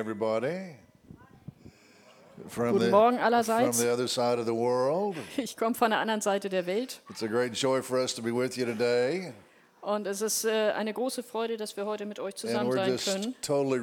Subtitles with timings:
[0.00, 0.76] everybody.
[2.48, 3.78] From Guten Morgen from allerseits.
[3.78, 5.14] the other side of the world.
[5.36, 8.22] Ich komme von der anderen Seite der Welt It's a great joy for us to
[8.22, 9.34] be with you today.
[9.82, 13.34] und es ist äh, eine große Freude, dass wir heute mit euch zusammen sein können.
[13.42, 13.80] totally.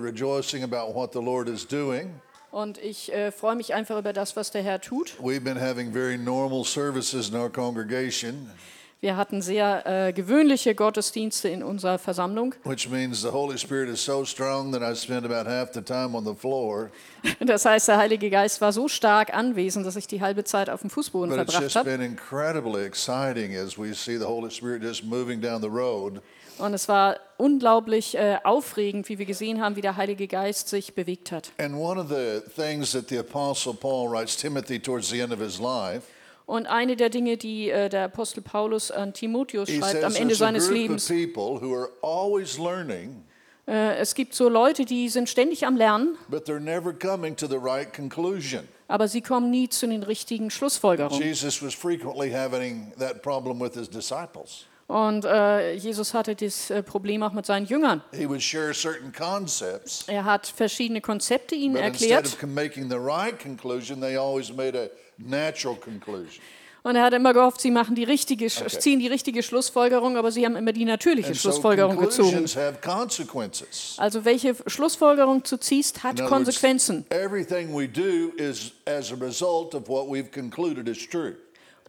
[2.49, 5.15] Und ich äh, freue mich einfach über das, was der Herr tut.
[5.21, 8.51] We've been having very normal services in our congregation,
[8.99, 12.55] Wir hatten sehr äh, gewöhnliche Gottesdienste in unserer Versammlung.
[12.63, 16.15] which means the Holy Spirit is so strong that I spend about half the time
[16.17, 16.89] on the floor.
[17.39, 20.81] Das heißt, der Heilige Geist war so stark anwesend, dass ich die halbe Zeit auf
[20.81, 21.89] dem Fußboden But it's verbracht just habe.
[21.91, 26.21] been incredibly exciting as we see the Holy Spirit just moving down the road.
[26.57, 30.95] Und es war unglaublich äh, aufregend, wie wir gesehen haben, wie der Heilige Geist sich
[30.95, 31.51] bewegt hat.
[31.59, 35.39] And one of the things that the Apostle Paul writes Timothy towards the end of
[35.39, 36.01] his life,
[36.47, 40.21] Und eine der Dinge, die äh, der Apostel Paulus an Timotheus he schreibt am says
[40.21, 43.25] Ende there's a seines group of Lebens, people who are always learning,
[43.67, 47.47] äh, es gibt so Leute, die sind ständig am Lernen, but they're never coming to
[47.47, 48.65] the right conclusion.
[48.87, 51.21] aber sie kommen nie zu den richtigen Schlussfolgerungen.
[51.21, 54.65] Jesus was frequently having that problem with his disciples.
[54.87, 58.01] Und äh, Jesus hatte das äh, Problem auch mit seinen Jüngern.
[58.13, 62.89] He would share certain concepts, Er hat verschiedene Konzepte ihnen but instead erklärt of making
[62.89, 66.41] the right conclusion, they always made a natural conclusion.
[66.83, 70.45] und er hat immer gehofft, sie machen die richtige, ziehen die richtige Schlussfolgerung, aber sie
[70.45, 72.45] haben immer die natürliche And so Schlussfolgerung gezogen.
[72.55, 73.95] have consequences.
[73.97, 77.05] Also welche Schlussfolgerung du ziehst, hat words, Konsequenzen.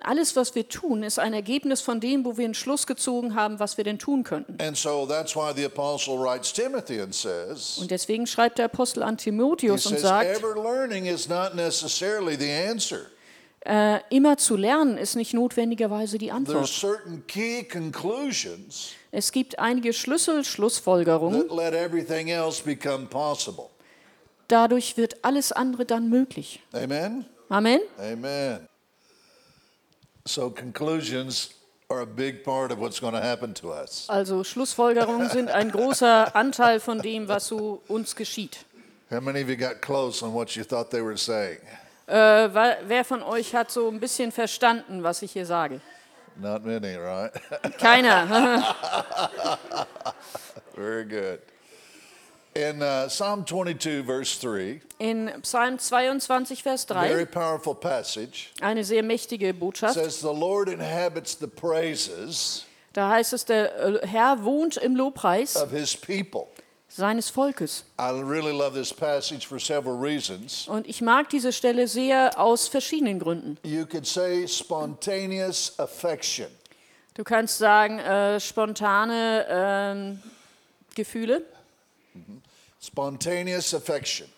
[0.00, 3.58] Alles, was wir tun, ist ein Ergebnis von dem, wo wir einen Schluss gezogen haben,
[3.58, 4.56] was wir denn tun könnten.
[4.60, 9.02] And so that's why the apostle writes Timothy and says, Und deswegen schreibt der Apostel
[9.02, 13.06] an he Timotheus und sagt, ever learning is not necessarily the answer.
[13.69, 16.70] Äh, immer zu lernen ist nicht notwendigerweise die Antwort.
[19.11, 21.45] Es gibt einige Schlüssel-Schlussfolgerungen,
[24.48, 26.62] dadurch wird alles andere dann möglich.
[26.73, 27.27] Amen?
[27.51, 27.80] Amen.
[27.98, 28.68] Amen.
[30.27, 31.50] So conclusions
[31.89, 34.06] are a big part of what's going to happen to us.
[34.08, 38.64] Also Schlussfolgerungen sind ein großer Anteil von dem, was so uns geschieht.
[39.11, 41.58] How many of you got close on what you thought they were saying?
[42.08, 42.48] Äh,
[42.86, 45.80] wer von euch hat so ein bisschen verstanden, was ich hier sage?
[46.36, 47.33] Not many, right?
[47.79, 48.27] Keiner.
[50.74, 51.41] Very good.
[52.55, 58.83] In uh, Psalm 22, verse 3, In Psalm 22, Vers very 3, powerful passage, eine
[58.85, 59.95] sehr mächtige Botschaft.
[59.95, 62.64] says, The Lord inhabits the praises
[62.95, 66.48] Da heißt es, der äh, Herr wohnt im Lobpreis of his people.
[66.88, 67.84] Seines Volkes.
[67.98, 70.66] I really love this passage for several reasons.
[70.68, 73.58] Und ich mag diese Stelle sehr aus verschiedenen Gründen.
[73.62, 76.48] You could say spontaneous affection.
[77.14, 80.22] Du kannst sagen, äh, spontane ähm,
[80.94, 81.42] Gefühle,
[82.80, 84.28] Spontaneous affection.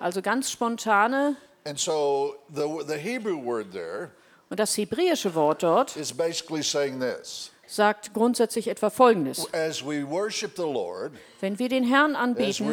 [0.00, 1.36] also ganz spontane.
[1.64, 4.10] And so the, the Hebrew word there
[4.50, 9.46] Und das hebräische Wort dort is basically saying this sagt grundsätzlich etwa Folgendes.
[9.52, 12.66] As we worship the Lord, Wenn wir den Herrn anbeten,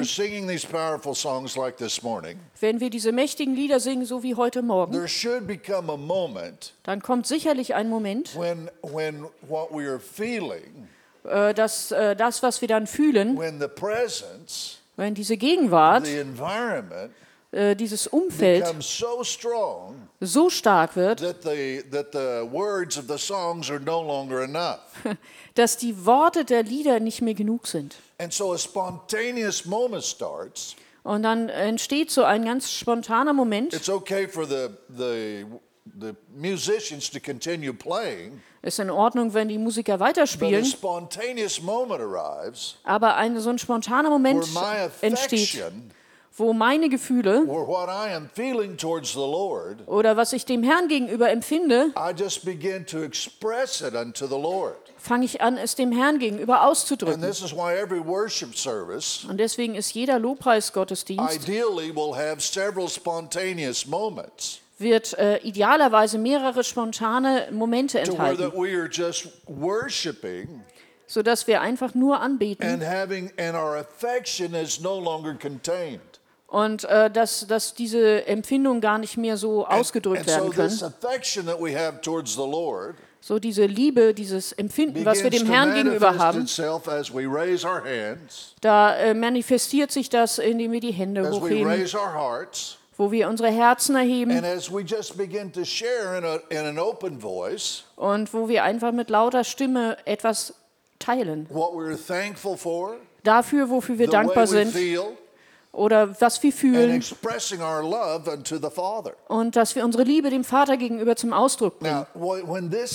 [1.56, 4.94] like morning, wenn wir diese mächtigen Lieder singen, so wie heute Morgen,
[5.97, 10.88] moment dann kommt sicherlich ein Moment, when, when what we are feeling,
[11.25, 16.17] äh, dass äh, das, was wir dann fühlen, when the presence, wenn diese Gegenwart, the
[16.17, 17.11] environment
[17.51, 21.21] äh, dieses Umfeld so strong so stark wird,
[25.55, 27.95] dass die Worte der Lieder nicht mehr genug sind.
[28.17, 30.75] And so a spontaneous moment starts.
[31.03, 33.73] Und dann entsteht so ein ganz spontaner Moment.
[33.73, 35.45] It's okay for the, the,
[35.99, 40.65] the musicians to continue playing, Ist in Ordnung, wenn die Musiker weiterspielen.
[42.83, 44.47] Aber ein, so ein spontaner Moment
[45.01, 45.63] entsteht,
[46.38, 50.64] wo meine Gefühle or what I am feeling towards the Lord, oder was ich dem
[50.64, 54.76] Herrn gegenüber empfinde, I just begin to express it unto the Lord.
[54.97, 57.23] fange ich an, es dem Herrn gegenüber auszudrücken.
[59.29, 66.64] Und deswegen ist jeder Lobpreisgottesdienst ideally will have several spontaneous moments wird äh, idealerweise mehrere
[66.64, 68.52] spontane Momente enthalten,
[71.08, 72.81] sodass wir einfach nur anbeten
[76.47, 80.93] und äh, dass, dass diese Empfindungen gar nicht mehr so ausgedrückt werden können.
[83.21, 86.47] So diese Liebe, dieses Empfinden, was wir dem Herrn gegenüber haben,
[88.61, 91.87] da äh, manifestiert sich das, indem wir die Hände hochheben,
[92.97, 96.65] wo wir unsere Herzen erheben and as we just begin to share in, a, in
[96.65, 100.53] an open voice und wo wir einfach mit lauter Stimme etwas
[100.99, 101.49] teilen.
[103.23, 105.17] Dafür, wofür wir dankbar sind feel,
[105.75, 107.03] oder was wir fühlen
[109.27, 112.05] und dass wir unsere Liebe dem Vater gegenüber zum Ausdruck bringen.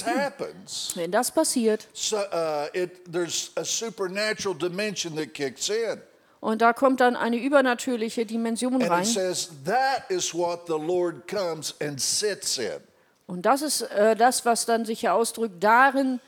[0.06, 6.00] Happens, Wenn das passiert so, uh, it, there's a supernatural dimension that kicks in.
[6.40, 11.74] und da kommt dann eine übernatürliche Dimension rein says that is what the Lord comes
[11.80, 12.80] and sits in.
[13.26, 15.62] und das ist äh, das, was dann sich hier ausdrückt.
[15.62, 16.20] Darin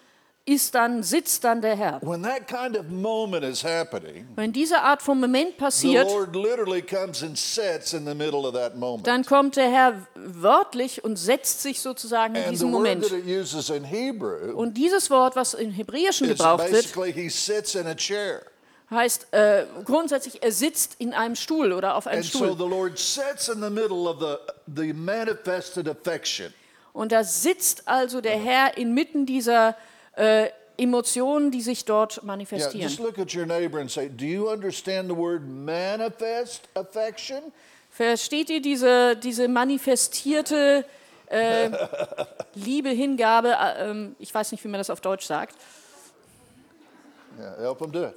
[0.44, 2.00] ist dann sitzt dann der Herr.
[2.02, 6.34] When that kind of moment is happening, Wenn diese Art von Moment the passiert, Lord
[6.34, 9.06] literally comes and sits in the middle of that moment.
[9.06, 13.04] dann kommt der Herr wörtlich und setzt sich sozusagen in diesen Moment.
[13.04, 17.94] Hebrew Und dieses Wort, was im Hebräischen is gebraucht wird, basically he sits in a
[17.94, 18.42] chair.
[18.90, 22.56] heißt äh, grundsätzlich, er sitzt in einem Stuhl oder auf einem And so Stuhl.
[22.58, 24.36] the Lord sits in the middle of the,
[24.66, 26.52] the manifested affection.
[26.92, 29.76] Und da sitzt also der Herr inmitten dieser
[30.16, 32.88] äh, Emotionen, die sich dort manifestieren.
[33.88, 34.08] say?
[37.90, 40.84] Versteht ihr diese, diese manifestierte
[41.26, 41.70] äh,
[42.54, 43.52] Liebe, Hingabe?
[43.52, 45.54] Äh, ähm, ich weiß nicht, wie man das auf Deutsch sagt.
[47.38, 48.14] Yeah, help him do it.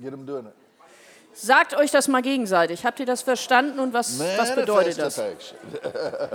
[0.00, 0.59] Get him doing it.
[1.42, 2.84] Sagt euch das mal gegenseitig.
[2.84, 5.18] Habt ihr das verstanden und was, was bedeutet das?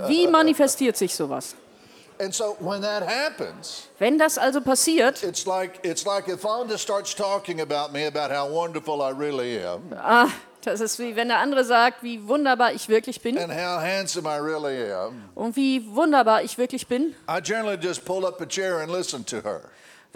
[0.08, 1.54] Wie manifestiert sich sowas?
[2.18, 6.78] And so when that happens, Wenn das also passiert, it's like it's like if Fonda
[6.78, 10.28] starts talking about me about how wonderful I really am ah,
[10.62, 14.26] das ist wie wenn der andere sagt, wie wunderbar ich wirklich bin and how handsome
[14.26, 15.28] I really am.
[15.34, 17.14] und wie wunderbar ich wirklich bin.
[17.28, 19.60] I generally just pull up a chair and listen to her.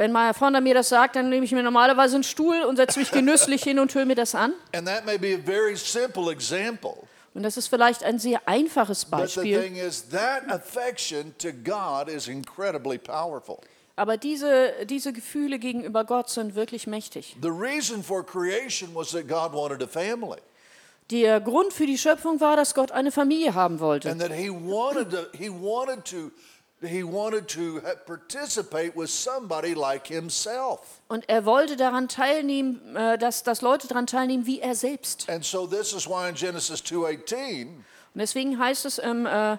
[0.01, 2.99] Wenn mein Vater mir das sagt, dann nehme ich mir normalerweise einen Stuhl und setze
[2.99, 4.55] mich genüsslich hin und höre mir das an.
[4.75, 6.95] And that may be a very simple example.
[7.35, 9.61] Und das ist vielleicht ein sehr einfaches But the Beispiel.
[9.61, 13.59] thing is, that affection to God is incredibly powerful.
[13.95, 17.37] Aber diese, diese Gefühle gegenüber Gott sind wirklich mächtig.
[17.43, 20.41] The reason for creation was that God wanted a family
[21.11, 24.09] Der Grund für die Schöpfung war, dass Gott eine Familie haben wollte.
[24.11, 26.31] and that He wanted to, He wanted to,
[26.83, 30.81] He wanted to participate with somebody like Himself.
[31.09, 35.29] Und er wollte daran teilnehmen, äh, dass, dass Leute daran teilnehmen, wie er selbst.
[35.29, 37.85] And so this is why in Genesis 2:18 Und
[38.15, 39.59] deswegen heißt es im äh,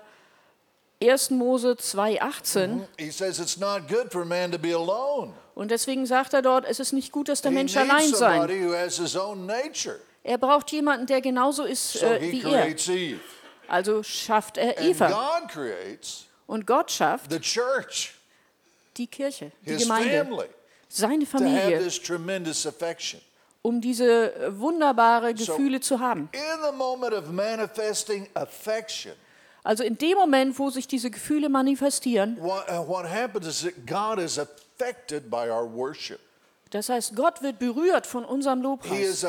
[1.04, 1.32] 1.
[1.32, 5.34] Mose 2,18, he says it's not good for man to be alone.
[5.56, 8.10] und deswegen sagt er dort, es ist nicht gut, dass der he Mensch needs allein
[8.10, 8.38] sei.
[8.38, 10.00] somebody who has his own nature.
[10.24, 13.20] Er braucht jemanden, der genauso ist So äh, he wie er.
[13.68, 15.08] Also schafft er Eva.
[16.52, 17.32] Und Gott schafft
[18.98, 20.50] die Kirche, die Gemeinde,
[20.90, 21.90] seine Familie,
[23.62, 26.30] um diese äh, wunderbare Gefühle zu haben.
[29.64, 32.50] Also in dem Moment, wo sich diese Gefühle manifestieren, uh,
[36.70, 39.24] das heißt, Gott wird berührt von unserem He Lobpreis.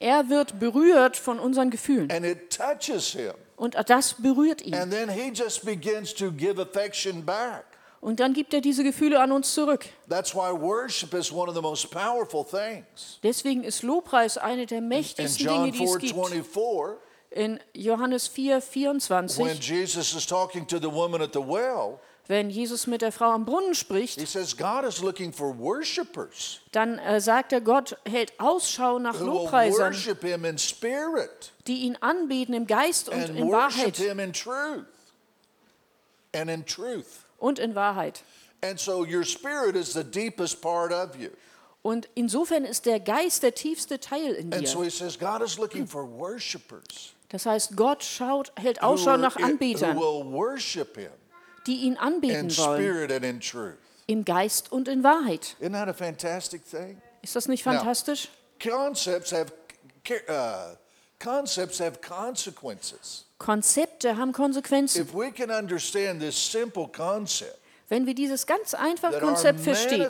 [0.00, 2.10] Er wird berührt von unseren Gefühlen.
[2.10, 3.34] and it touches him.
[3.58, 4.74] Und das berührt ihn.
[4.74, 7.64] And then he just begins to give affection back.
[8.00, 9.86] Und dann gibt er diese Gefühle an uns zurück.
[10.08, 13.18] That's why worship is one of the most powerful things.
[13.24, 16.14] Deswegen ist Lobpreis eine der mächtigsten John Dinge, die es 4 gibt.
[16.14, 16.98] 24,
[17.30, 21.98] In Johannes 4, when 24, Jesus is talking to the woman at the well,
[22.28, 26.60] wenn Jesus mit der Frau am Brunnen spricht, he says, God is looking for worshipers
[26.72, 31.96] dann äh, sagt er, Gott hält Ausschau nach Lobpreisern, worship him in spirit die ihn
[32.00, 33.98] anbeten im Geist und and in Wahrheit.
[33.98, 34.86] in truth.
[36.34, 37.24] And in truth.
[37.38, 38.22] Und in Wahrheit.
[38.62, 41.30] And so your spirit is the deepest part of you.
[41.82, 44.84] Und insofern ist der Geist der tiefste Teil in And so dir.
[44.84, 49.96] he says, God is looking for worshipers Das heißt, Gott schaut, hält Ausschau nach Anbetern,
[49.96, 51.12] will worship him
[51.68, 53.76] die ihn in anbeten wollen, spirit and in truth.
[54.06, 55.56] im Geist und in Wahrheit.
[55.60, 57.00] Isn't that a fantastic thing?
[57.22, 58.28] Ist das nicht fantastisch?
[58.60, 59.52] Concepts have
[60.28, 60.74] uh,
[61.20, 63.26] concepts have consequences.
[63.38, 65.02] Konzepte haben Konsequenzen.
[65.02, 67.58] If we can understand this simple concept
[67.88, 70.06] Wenn wir dieses ganz einfache Konzept verstehen,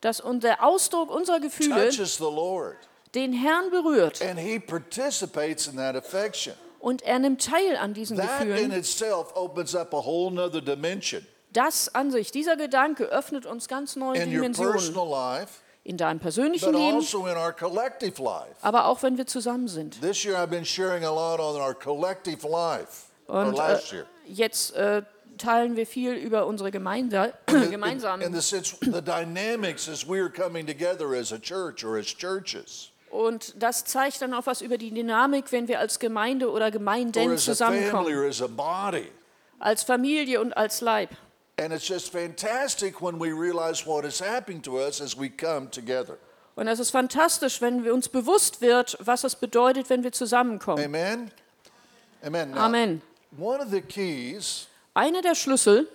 [0.00, 1.90] dass und der Ausdruck unserer Gefühle
[3.14, 4.20] den Herrn berührt
[6.84, 10.32] in und er nimmt teil an diesen that in Gefühlen, itself opens up a whole
[10.32, 15.46] nother dimension das an sich, dieser Gedanke öffnet uns ganz neue in Dimensionen
[15.84, 18.56] in deinem persönlichen but Leben, also in our collective life.
[18.62, 20.00] aber auch wenn wir zusammen sind.
[20.00, 23.78] This year I've been sharing a lot on our collective life, Und äh,
[24.26, 25.02] jetzt äh,
[25.38, 28.32] teilen wir viel über unsere Gemeinde, In, in gemeinsamen.
[28.32, 33.54] the sense, the dynamics as we're coming together as a church or as churches, Und
[33.62, 38.10] das zeigt dann auch was über die Dynamik, wenn wir als Gemeinde oder Gemeinden zusammenkommen,
[39.60, 41.10] als Familie und als Leib.
[41.56, 45.70] And it's just fantastic when we realize what is happening to us as we come
[45.70, 46.16] together.
[46.56, 50.84] Und es ist fantastisch, wenn wir uns bewusst wird, was es bedeutet, wenn wir zusammenkommen.
[50.84, 51.30] Amen?
[52.20, 52.50] Amen.
[52.50, 53.02] Now, Amen.
[53.38, 55.88] One of the keys Einer der Schlüssel,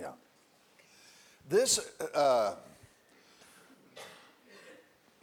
[0.00, 0.12] Yeah.
[1.48, 1.78] This,
[2.14, 2.54] uh,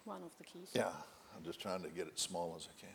[0.06, 0.70] One of the keys.
[0.74, 0.90] yeah,
[1.36, 2.90] I'm just trying to get it small as I can.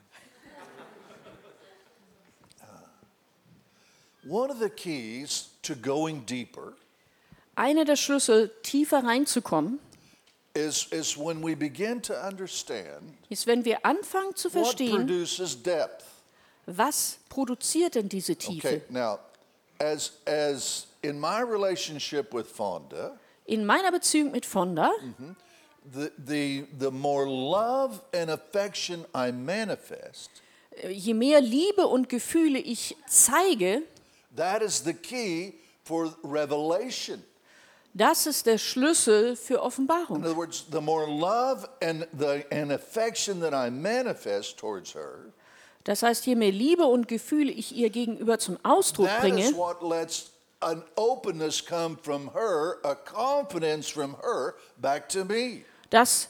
[2.63, 2.67] Uh,
[4.25, 6.75] one of the keys to going deeper
[7.57, 9.79] einer der Schlüssel, tiefer reinzukommen,
[10.55, 15.63] is, is when we begin to understand ist, wenn wir anfangen zu what verstehen, produces
[15.63, 16.05] depth.
[16.67, 18.69] was produziert denn diese Tiefe.
[18.69, 19.19] Okay, now,
[19.79, 24.91] as, as in my relationship with Fonda, In meiner Beziehung mit Fonda,
[25.93, 30.31] the, the, the more love and affection I manifest,
[30.89, 33.83] je mehr Liebe und Gefühle ich zeige,
[34.35, 37.23] that is the key for revelation.
[37.95, 40.23] das ist der Schlüssel für In Offenbarung.
[40.25, 45.33] other words, the more love and, the, and affection that I manifest towards her,
[45.85, 49.57] Das heißt, je mehr Liebe und Gefühle ich ihr gegenüber zum Ausdruck that is bringe,
[49.57, 50.33] what lets
[50.67, 55.65] an openness come from her, a confidence from her back to me.
[55.91, 56.29] das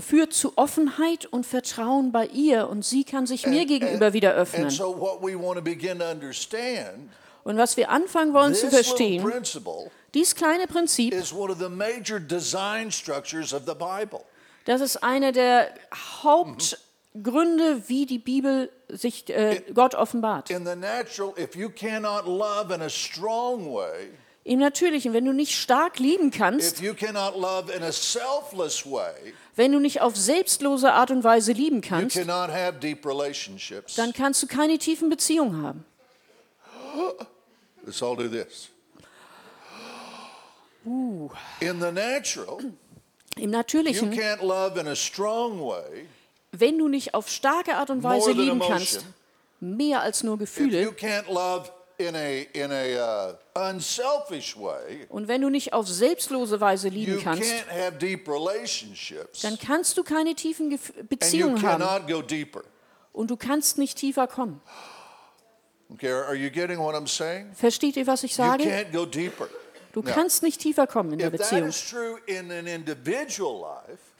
[0.00, 4.14] führt zu Offenheit und Vertrauen bei ihr und sie kann sich mir And- gegenüber and-
[4.14, 4.70] wieder öffnen.
[4.70, 7.10] so, what we want to begin to understand,
[7.44, 11.58] Und was wir anfangen wollen this zu verstehen, principle dies kleine Prinzip, is one of
[11.58, 14.24] the major design structures of the Bible.
[14.64, 15.72] das ist einer der
[17.14, 20.50] Hauptgründe, wie die Bibel sich äh, Gott offenbart.
[20.50, 24.10] In the natural, if you cannot love in a strong way,
[24.44, 26.94] Im Natürlichen, wenn du nicht stark lieben kannst, way,
[29.56, 35.10] wenn du nicht auf selbstlose Art und Weise lieben kannst, dann kannst du keine tiefen
[35.10, 35.84] Beziehungen haben.
[37.84, 38.70] Let's all do this.
[41.60, 42.58] In the natural,
[43.36, 44.10] Im Natürlichen,
[45.60, 46.06] way
[46.58, 48.72] wenn du nicht auf starke Art und Weise lieben emotion.
[48.76, 49.04] kannst,
[49.60, 50.92] mehr als nur Gefühle,
[52.00, 53.34] in a in a uh,
[53.70, 55.06] unselfish way.
[55.08, 59.58] und wenn du nicht auf selbstlose Weise lieben You kannst, can't have deep relationships, dann
[59.58, 62.62] kannst du keine tiefen Gef- Beziehungen haben cannot go deeper.
[63.12, 64.60] und du kannst nicht tiefer kommen.
[65.90, 67.50] Okay, are are you getting what I'm saying?
[67.54, 68.86] Versteht ihr, was ich You sage?
[69.92, 71.70] Du kannst nicht tiefer kommen in der Beziehung.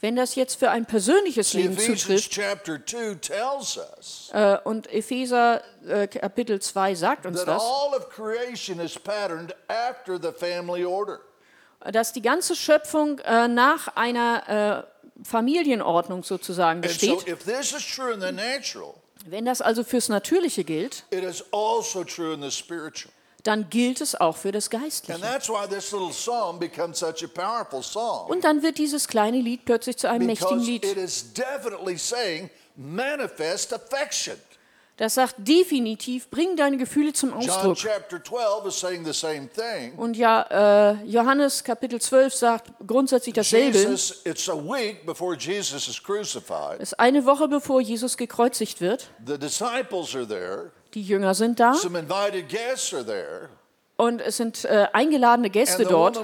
[0.01, 5.63] Wenn das jetzt für ein persönliches Leben zutrifft, chapter 2 tells us äh, und Epheser
[5.87, 11.21] äh, Kapitel 2 sagt uns das, all of creation is patterned after the family order.
[11.93, 17.27] dass die ganze Schöpfung äh, nach einer äh, Familienordnung sozusagen besteht.
[17.27, 18.95] if this is true in the natural,
[19.27, 22.05] Wenn das also fürs Natürliche gilt, it is also
[23.49, 25.19] dann gilt es auch für das Geistliche.
[28.28, 30.85] Und dann wird dieses kleine Lied plötzlich zu einem mächtigen Lied.
[34.99, 37.76] Das sagt definitiv, bring deine Gefühle zum John Ausdruck.
[37.76, 39.95] chapter 12 is saying the same thing.
[39.97, 40.43] Und ja,
[40.90, 43.78] äh, Johannes Kapitel 12 sagt grundsätzlich dasselbe.
[43.78, 46.81] Jesus, it's a week before Jesus is crucified.
[46.81, 49.09] Es ist eine Woche bevor Jesus gekreuzigt wird.
[49.25, 50.73] The disciples are there.
[50.95, 53.50] Die Jünger sind da Some invited guests are there.
[53.97, 56.16] und es sind äh, eingeladene Gäste dort.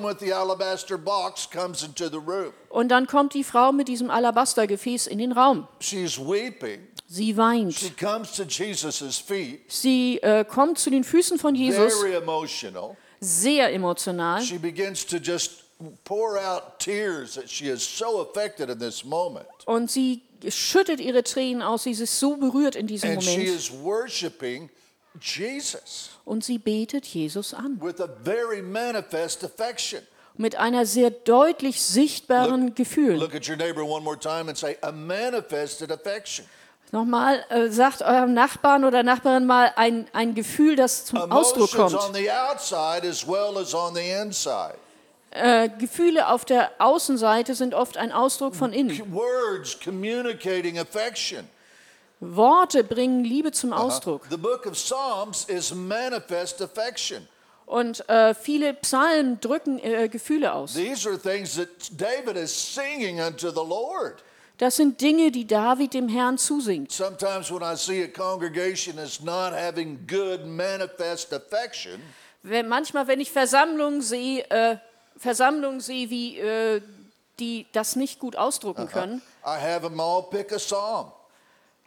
[2.70, 5.66] Und dann kommt die Frau mit diesem Alabastergefäß in den Raum.
[7.06, 7.74] Sie weint.
[7.74, 12.96] She comes to Jesus' feet, Sie äh, kommt zu den Füßen von Jesus, very emotional.
[13.20, 14.40] sehr emotional.
[14.40, 15.64] She begins to just
[16.04, 19.46] pour out tears that she is so affected in this moment.
[19.66, 21.84] Und sie schüttet ihre Tränen aus.
[21.84, 23.48] Sie ist so berührt in diesem And she Moment.
[23.56, 24.70] is worshiping
[25.20, 27.78] Jesus Und sie betet Jesus an.
[27.80, 30.00] with a very manifest affection.
[30.36, 33.14] Mit einer sehr deutlich sichtbaren Gefühl.
[33.16, 36.44] Look at your neighbor one more time and say, a manifested affection.
[36.90, 41.94] Nochmal, äh, sagt eurem Nachbarn oder Nachbarin mal ein, ein Gefühl, das zum Ausdruck Emotions
[41.94, 42.16] on kommt.
[42.16, 44.74] the outside as well as on the inside.
[45.34, 49.12] Äh, Gefühle auf der Außenseite sind oft ein Ausdruck von innen.
[49.12, 51.48] Words communicating affection.
[52.20, 54.26] Worte bringen Liebe zum Ausdruck.
[54.30, 57.26] The book of Psalms is manifest affection.
[57.66, 60.74] Und äh, viele Psalmen drücken äh, Gefühle aus.
[60.74, 64.22] These are things that David is singing unto the Lord.
[64.58, 66.92] Das sind Dinge, die David dem Herrn zusingt.
[66.92, 72.00] Sometimes when I see a congregation is not having good manifest affection,
[72.44, 74.76] Wenn, manchmal, wenn ich Versammlungen sehe, äh,
[75.24, 76.82] Versammlungen sehe, wie äh,
[77.38, 81.12] die das nicht gut ausdrucken können, I have them all pick a psalm.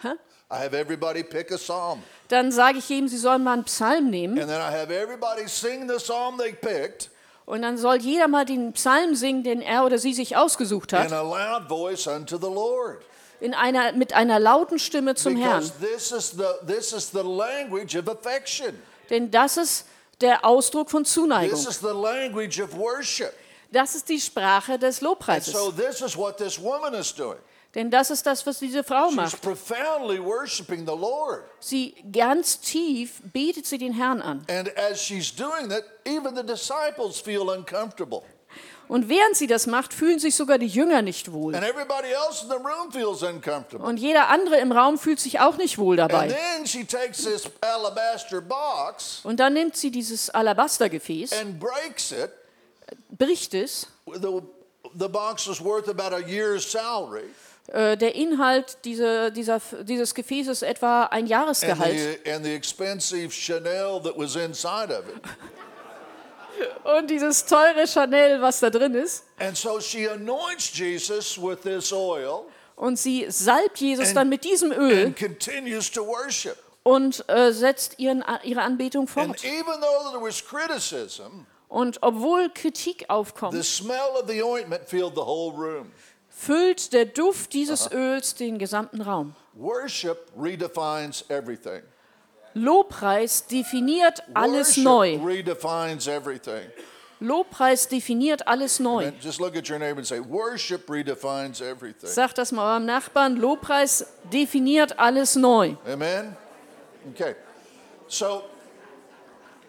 [0.01, 0.09] Hä?
[0.49, 2.01] I have everybody pick a psalm.
[2.29, 5.47] dann sage ich jedem, sie sollen mal einen Psalm nehmen And then I have everybody
[5.47, 7.11] sing the psalm they picked
[7.45, 10.99] und dann soll jeder mal den Psalm singen, den er oder sie sich ausgesucht in
[10.99, 13.03] hat, a loud voice unto the Lord.
[13.39, 15.61] in einer, mit einer lauten Stimme zum Herrn.
[15.61, 18.73] Because this is the this is the language of affection.
[19.11, 19.85] Denn das ist
[20.21, 21.57] der Ausdruck von Zuneigung.
[21.57, 23.33] This is the language of worship.
[23.71, 25.53] Das ist die Sprache des And Lobpreises.
[25.53, 27.37] so this is what this woman is doing.
[27.75, 29.41] Denn das ist das, was diese Frau She's macht.
[31.59, 34.45] Sie ganz tief betet sie den Herrn an.
[38.87, 41.53] Und während sie das macht, fühlen sich sogar die Jünger nicht wohl.
[41.55, 43.85] And everybody else in the room feels uncomfortable.
[43.85, 46.27] Und jeder andere im Raum fühlt sich auch nicht wohl And dabei.
[46.29, 51.61] then she takes this alabaster box Und dann nimmt sie dieses Alabastergefäß, and
[52.11, 52.31] it.
[53.17, 53.87] bricht es.
[57.69, 61.97] Äh, Der Inhalt dieser, dieser, dieses Gefäßes etwa ein And Jahresgehalt.
[62.23, 65.21] the, and the expensive Chanel that was inside of it.
[66.97, 69.23] Und dieses teure Chanel, was da drin ist.
[69.39, 74.43] And so she anoints Jesus with this oil Und sie salbt Jesus And- dann mit
[74.43, 76.55] diesem Öl and continues to worship.
[76.83, 79.43] und äh, setzt ihren, ihre Anbetung And fort.
[79.43, 85.15] even though there was criticism, Und obwohl Kritik the aufkommt, smell of the ointment filled
[85.15, 85.91] the whole room.
[86.29, 89.35] füllt der Duft dieses Öls den gesamten Raum.
[89.55, 91.81] Worship redefines everything.
[92.57, 95.19] Lobpreis definiert alles neu.
[97.19, 99.05] Lobpreis definiert alles neu.
[99.07, 102.09] And just look at your neighbor and say, Worship redefines everything.
[102.09, 103.37] Sag das mal eurem Nachbarn.
[103.37, 105.75] Lobpreis definiert alles neu.
[105.87, 106.35] Amen?
[107.11, 107.35] Okay.
[108.07, 108.43] So,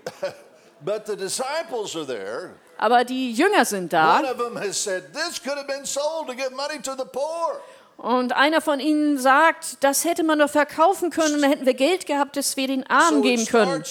[0.85, 2.55] but the disciples are there.
[2.79, 6.29] Aber die Jünger sind da One of them has said, This could have been sold
[6.29, 7.61] to give money to the poor.
[7.99, 11.75] Und einer von ihnen sagt, das hätte man doch verkaufen können und dann hätten wir
[11.75, 13.83] Geld gehabt, das wir den Armen geben können.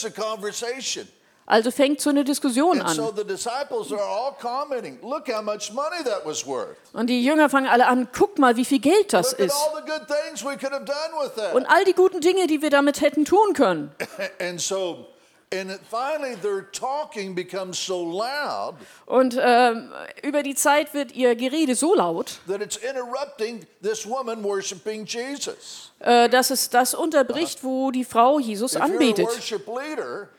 [1.45, 2.95] Also fängt so eine Diskussion an.
[3.15, 6.75] the disciples are all commenting, Look how much money that was worth.
[6.91, 9.53] Und die Jünger fangen alle an, guck mal, wie viel Geld das ist.
[9.53, 11.53] all the good things we could have done with that.
[11.55, 13.91] Und all die guten Dinge, die wir damit hätten tun können.
[14.41, 15.07] And so,
[15.53, 19.91] and it, finally, their talking becomes so loud Und ähm,
[20.23, 25.91] über die Zeit wird ihr Gerede so laut, that it's interrupting this woman worshiping Jesus.
[25.99, 29.25] äh, dass es das unterbricht, wo die Frau Jesus If you're a anbetet.
[29.27, 30.29] worship leader,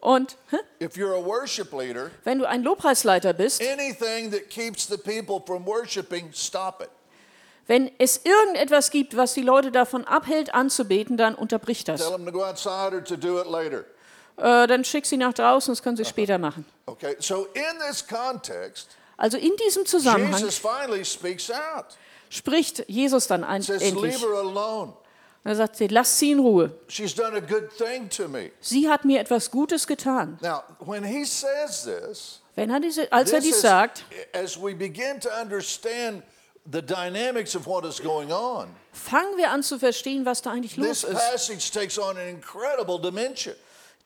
[0.00, 0.56] Und hä?
[0.84, 5.40] if you're a worship leader, wenn du ein Lobpreisleiter bist, anything that keeps the people
[5.46, 6.90] from worshiping, stop it.
[7.68, 12.00] wenn es irgendetwas gibt, was die Leute davon abhält, anzubeten, dann unterbricht das.
[12.02, 13.86] Tell them to go outside or to do it later.
[14.36, 16.64] Äh, dann schick sie nach draußen, das können sie später machen.
[16.86, 21.86] Okay, so in this context, Also in diesem Zusammenhang Jesus finally speaks out.
[22.30, 24.14] spricht Jesus dann ein, Says, endlich.
[24.20, 24.94] Leave her alone.
[25.44, 26.70] Er sagt sie, lass sie in Ruhe.
[26.88, 28.52] She's done a good thing to me.
[28.60, 30.38] Sie hat mir etwas Gutes getan.
[30.40, 34.72] Now, when he says this, Wenn er diese, als er dies is- sagt, as we
[34.74, 36.22] begin to understand
[36.70, 40.76] the dynamics of what is going on, fangen wir an zu verstehen, was da eigentlich
[40.76, 41.18] los this ist.
[41.18, 43.54] passage takes on an incredible dimension.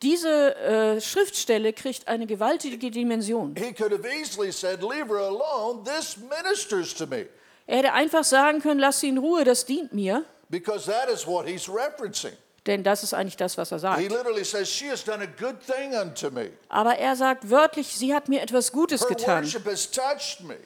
[0.02, 3.54] Diese äh, Schriftstelle kriegt eine gewaltige Dimension.
[3.56, 7.26] He could have easily said, Leave her alone, this ministers to me.
[7.66, 10.24] Er hätte einfach sagen können, lass sie in Ruhe, das dient mir.
[10.48, 12.32] Because that is what he's referencing.
[12.66, 14.00] Denn das ist eigentlich das, was er sagt.
[14.00, 16.50] He literally says, She has done a good thing unto me.
[16.68, 19.44] Aber er sagt wörtlich, sie hat mir etwas Gutes Her getan.
[19.44, 20.56] worship has touched me.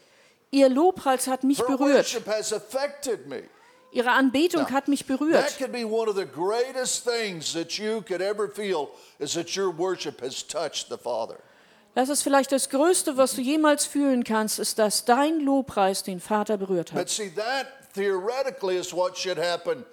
[0.51, 1.99] Ihr Lobpreis hat mich Her berührt.
[1.99, 3.43] worship has affected me.
[3.93, 5.59] Ihre Anbetung Now, hat mich That berührt.
[5.59, 9.71] could be one of the greatest things that you could ever feel is that your
[9.77, 11.37] worship has touched the Father.
[11.97, 16.21] Das ist vielleicht das Größte, was du jemals fühlen kannst, ist, dass dein Lobpreis den
[16.21, 17.09] Vater berührt But hat.
[17.11, 19.85] see, that theoretically is what should happen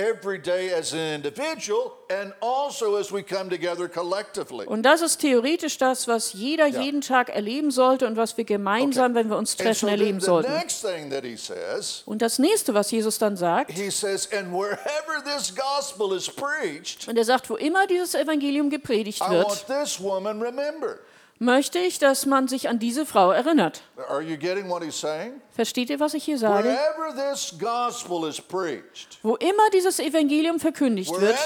[0.00, 4.66] every day as an individual and also as we come together collectively.
[4.66, 6.80] Und das ist theoretisch das, was jeder Ja.
[6.82, 9.98] jeden Tag erleben sollte und was wir gemeinsam, wenn wir uns And so treffen, then
[9.98, 10.52] erleben the sollten.
[10.52, 14.52] next thing that he says, Und das nächste, was Jesus dann sagt, he says, and
[14.52, 19.46] wherever this gospel is preached, und er sagt, wo immer dieses Evangelium gepredigt I wird,
[19.46, 20.98] want this woman remembered.
[21.40, 23.82] Möchte ich, dass man sich an diese Frau erinnert.
[24.08, 25.40] Are you getting what he's saying?
[25.52, 26.68] Versteht ihr, was ich hier sage?
[26.68, 31.36] Wherever this gospel is preached, Wo immer dieses Evangelium verkündigt wird,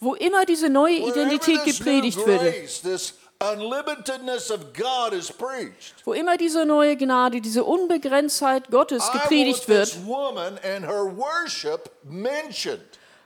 [0.00, 2.82] wo immer diese neue Identität gepredigt preached,
[6.04, 9.98] wo immer diese neue Gnade, diese Unbegrenztheit Gottes gepredigt wird,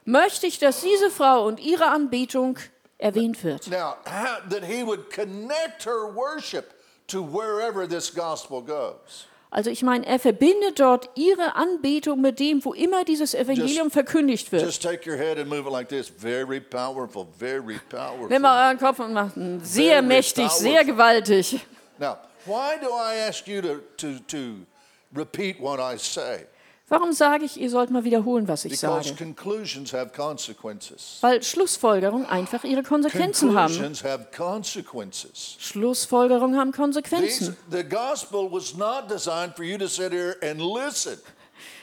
[0.04, 2.58] möchte ich, dass diese Frau und ihre Anbetung
[2.98, 3.68] erwähnt wird.
[3.68, 3.96] Now,
[4.50, 6.74] that he would connect her worship
[7.08, 9.26] to wherever this gospel goes.
[9.50, 14.52] Also ich meine, er verbindet dort ihre Anbetung mit dem, wo immer dieses Evangelium verkündigt
[14.52, 14.62] wird.
[14.62, 16.08] Just take your head and move it like this.
[16.10, 18.28] Very powerful, very powerful.
[18.28, 20.92] Nimm mal euren Kopf und macht einen sehr Very mächtig, sehr powerful.
[20.92, 21.60] gewaltig.
[21.98, 24.66] Now, why do I ask you to, to, to
[25.14, 26.44] repeat what I say?
[26.90, 28.94] Warum sage ich, ihr sollt mal wiederholen, was ich sage?
[31.20, 33.74] Weil Schlussfolgerungen einfach ihre Konsequenzen haben.
[35.60, 37.56] Schlussfolgerungen haben Konsequenzen.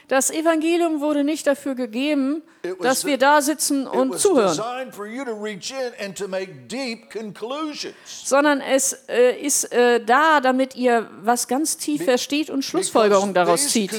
[0.07, 2.43] Das Evangelium wurde nicht dafür gegeben,
[2.81, 6.27] dass wir da sitzen It und zuhören, designed for you to reach in and to
[6.27, 7.95] make deep conclusions.
[8.23, 13.69] sondern es äh, ist äh, da, damit ihr was ganz tief versteht und Schlussfolgerungen daraus
[13.69, 13.91] zieht.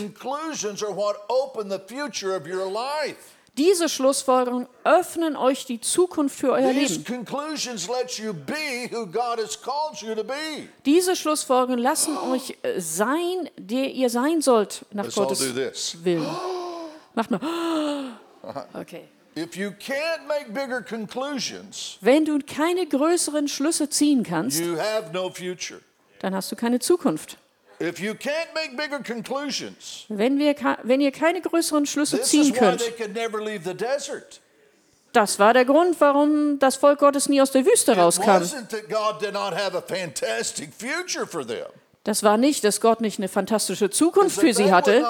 [3.57, 7.05] Diese Schlussfolgerungen öffnen euch die Zukunft für euer Leben.
[10.85, 16.05] Diese Schlussfolgerungen lassen euch äh, sein, der ihr sein sollt, nach Let's Gottes.
[16.05, 16.27] Willen.
[17.15, 17.41] Macht mal.
[18.75, 19.09] Okay.
[19.35, 25.81] Bigger conclusions, Wenn du keine größeren Schlüsse ziehen kannst, you have no future.
[26.21, 27.39] dann hast du keine Zukunft.
[27.81, 32.83] If you can't make bigger conclusions, Wenn, wir, wenn ihr keine größeren Schlüsse ziehen könnt,
[35.13, 38.43] das war der Grund, warum das Volk Gottes nie aus der Wüste rauskam.
[42.05, 45.05] Das war nicht, dass Gott nicht eine fantastische Zukunft für sie hatte,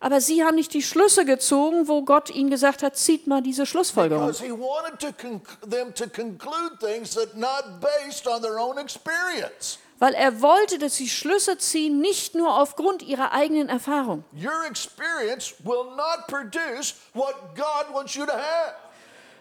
[0.00, 3.66] aber sie haben nicht die Schlüsse gezogen, wo Gott ihnen gesagt hat, zieht mal diese
[3.66, 4.26] Schlussfolgerung.
[4.26, 8.78] Because he wanted to conc- them to conclude things that not based on their own
[8.78, 9.78] experience.
[9.98, 14.22] Weil er wollte, dass sie Schlüsse ziehen, nicht nur aufgrund ihrer eigenen Erfahrung.
[14.32, 18.74] Your experience will not produce what God wants you to have.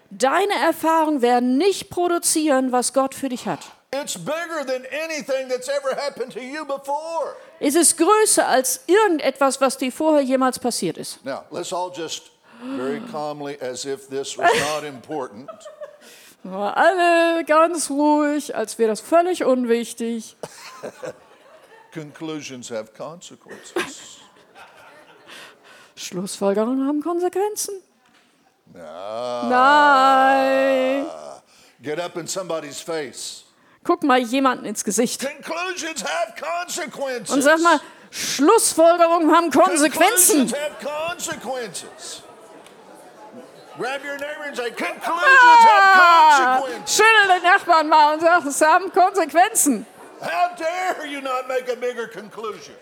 [0.10, 3.60] Deine Erfahrungen werden nicht produzieren, was Gott für dich hat.
[3.93, 7.36] It's bigger than anything that's ever happened to you before.
[7.60, 11.24] Es ist größer als irgendetwas, was dir vorher jemals passiert ist.
[11.26, 12.32] Now, let's all just
[12.76, 15.50] very calmly, as if this was not important,
[16.43, 20.36] alle ganz ruhig, als wäre das völlig unwichtig.
[21.93, 23.74] conclusions have consequences.
[25.96, 27.82] Schlussfolgerungen haben Konsequenzen.
[28.74, 29.50] No.
[29.50, 31.08] Nein.
[31.82, 33.47] Get up in somebody's face.
[33.88, 35.26] Guck mal jemanden ins Gesicht
[37.30, 37.80] und sag mal,
[38.12, 40.54] Schlussfolgerungen haben Konsequenzen.
[45.06, 49.86] Ah, schüttel den Nachbarn mal und sag, es haben Konsequenzen.
[50.19, 52.76] How dare you not make a bigger conclusion?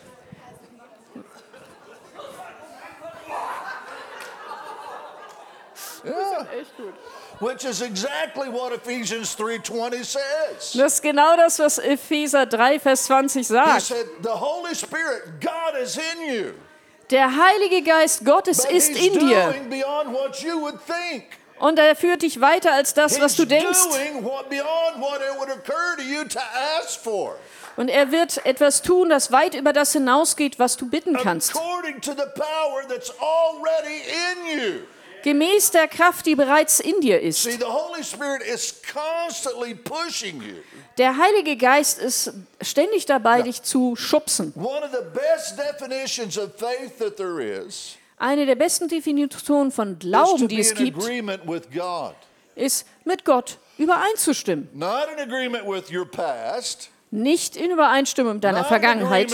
[6.59, 6.93] Echt gut.
[7.45, 10.71] Which is exactly what Ephesians 3:20 says.
[10.73, 13.81] Das ist genau das, was Epheser 3, Vers 20 He sagt.
[13.81, 16.53] said, "The Holy Spirit, God is in you,
[17.11, 21.25] Der Heilige Geist Gottes but ist He's in dir doing beyond what you would think.
[21.59, 23.83] und er führt dich weiter als das, was du denkst.
[23.91, 26.39] doing what beyond what it would occur to you to
[26.79, 27.35] ask for,
[27.77, 31.55] Und er wird etwas tun, das weit über das hinausgeht, was du bitten kannst.
[31.55, 34.79] according to the power that's already in you."
[35.25, 37.41] Gemäß der Kraft, die bereits in dir ist.
[37.41, 40.57] See, the Holy Spirit is constantly pushing you.
[40.99, 44.53] Der Heilige Geist ist ständig dabei, dich zu schubsen.
[44.55, 49.97] One of the best definitions of faith that there is Eine der besten Definitionen von
[49.97, 50.99] Glauben, die es gibt,
[52.55, 54.69] ist mit Gott übereinzustimmen.
[54.73, 59.31] Not in agreement with your past, Nicht in Übereinstimmung mit deiner Vergangenheit,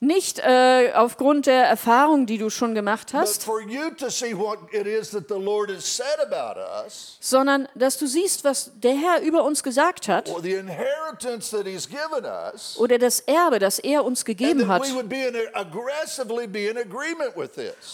[0.00, 3.48] nicht äh, aufgrund der Erfahrung, die du schon gemacht hast,
[6.84, 10.36] us, sondern dass du siehst, was der Herr über uns gesagt hat us,
[12.78, 14.82] oder das Erbe, das er uns gegeben hat.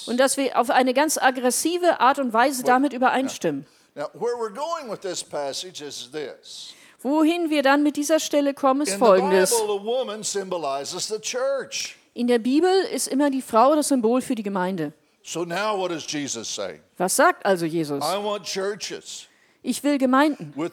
[0.07, 3.67] Und dass wir auf eine ganz aggressive Art und Weise damit übereinstimmen.
[3.95, 6.73] Now, where we're going with this passage is this.
[7.03, 9.53] Wohin wir dann mit dieser Stelle kommen, ist folgendes.
[12.15, 14.93] In der Bibel ist immer die Frau das Symbol für die Gemeinde.
[16.97, 18.05] Was sagt also Jesus?
[19.63, 20.73] Ich will Gemeinden with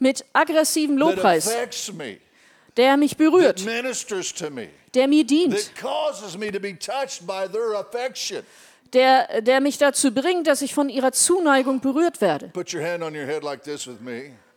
[0.00, 2.18] mit aggressivem Lobpreis, me,
[2.76, 5.54] der mich berührt, me, der mir dient,
[6.38, 6.50] me
[8.92, 12.50] der, der mich dazu bringt, dass ich von ihrer Zuneigung berührt werde.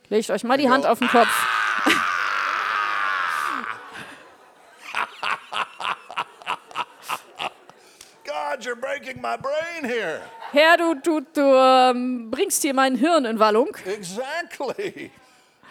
[0.09, 1.29] Legt euch mal die Hand auf den Kopf.
[8.25, 10.21] God, you're breaking my brain here.
[10.51, 13.75] Herr, du, du, du ähm, bringst hier mein Hirn in Wallung.
[13.85, 15.11] Exactly.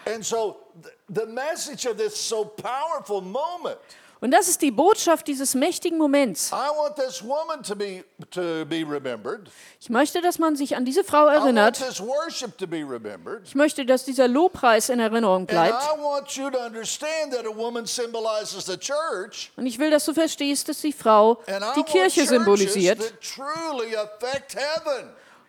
[0.05, 0.62] And so
[1.09, 3.77] the message of this so powerful moment.
[4.23, 6.49] Und das ist die Botschaft dieses mächtigen Moments.
[6.53, 9.49] I want this woman to be to be remembered.
[9.81, 11.75] Ich möchte, dass man sich an diese Frau I want erinnert.
[11.75, 13.41] this worship to be remembered.
[13.43, 15.73] Ich möchte, dass dieser Lobpreis in Erinnerung bleibt.
[15.73, 19.51] I want you to understand that a woman symbolizes the church.
[19.57, 21.41] Und ich will, dass du verstehst, dass die Frau
[21.75, 22.99] die Kirche symbolisiert.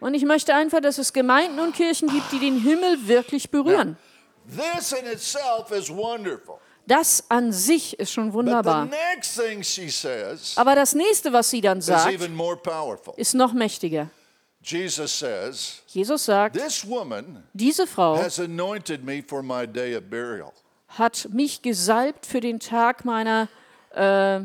[0.01, 3.97] Und ich möchte einfach, dass es Gemeinden und Kirchen gibt, die den Himmel wirklich berühren.
[4.47, 6.59] This in itself is wonderful.
[6.87, 8.85] Das an sich ist schon wunderbar.
[8.87, 13.15] next thing she says Aber das nächste, was sie dann is sagt, even more powerful.
[13.17, 14.11] ist noch mächtiger.
[14.63, 20.53] Jesus sagt, This woman diese Frau has anointed me for my day of burial.
[20.89, 23.49] hat mich gesalbt für den Tag meiner
[23.95, 24.41] äh,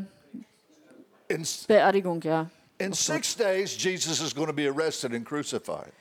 [1.68, 2.50] Beerdigung, ja.
[2.78, 5.92] in six days, Jesus is going to be arrested and crucified.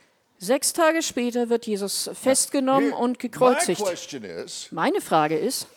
[0.42, 3.84] Sechs Tage später wird Jesus festgenommen und gekreuzigt.
[4.72, 5.68] Meine Frage ist,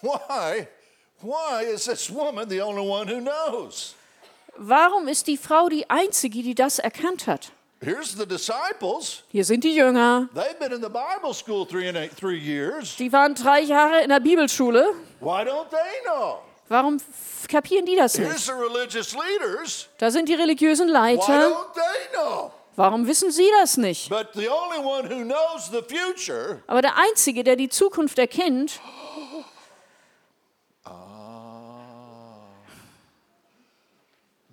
[4.57, 7.51] warum ist die Frau die Einzige, die das erkannt hat?
[7.85, 9.25] Here's the disciples.
[9.33, 12.95] Hier sind die Jünger, They've been in the Bible school three and eight, three years.
[12.95, 14.95] die waren drei Jahre in der Bibelschule.
[15.19, 16.39] Why don't they know?
[16.69, 16.99] Warum
[17.49, 18.49] kapieren die das nicht?
[19.99, 21.51] Da sind die religiösen Leiter.
[22.75, 24.09] Warum wissen sie das nicht?
[24.09, 28.81] But the only one who knows the future Aber der Einzige, der die Zukunft erkennt,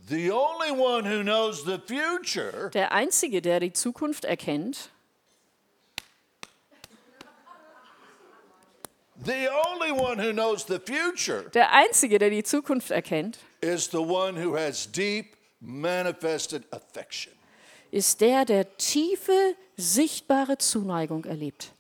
[0.10, 4.90] The only one who knows the future der Einzige, der die Zukunft erkennt,
[9.24, 14.02] The only one who knows the future der Einzige, der die Zukunft erkennt, is the
[14.02, 17.39] one who has deep manifested affection.
[17.92, 21.72] Ist der, der tiefe, sichtbare Zuneigung erlebt.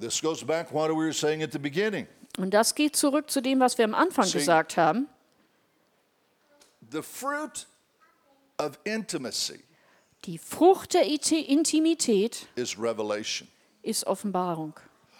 [0.00, 2.06] This goes back what we were saying at the beginning.
[2.38, 5.08] Und das geht zurück zu dem, was wir am Anfang See- gesagt haben.
[6.90, 7.66] The fruit
[8.58, 9.60] of intimacy
[10.24, 13.48] Die Frucht der Intimität is revelation.
[13.82, 14.74] ist Offenbarung.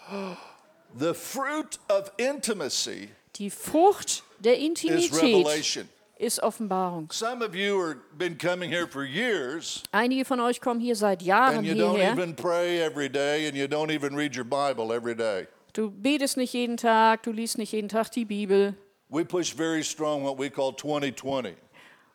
[0.97, 5.89] The fruit of intimacy Die Frucht der is Intimität revelation.
[6.19, 7.09] Ist Offenbarung.
[7.11, 11.21] Some of you have been coming here for years Einige von euch kommen hier seit
[11.21, 12.11] Jahren and you don't hierher.
[12.11, 15.47] even pray every day and you don't even read your Bible every day.
[15.73, 18.75] Du betest nicht jeden Tag, du liest nicht jeden Tag die Bibel.
[19.09, 21.55] We push very strong what we call 2020.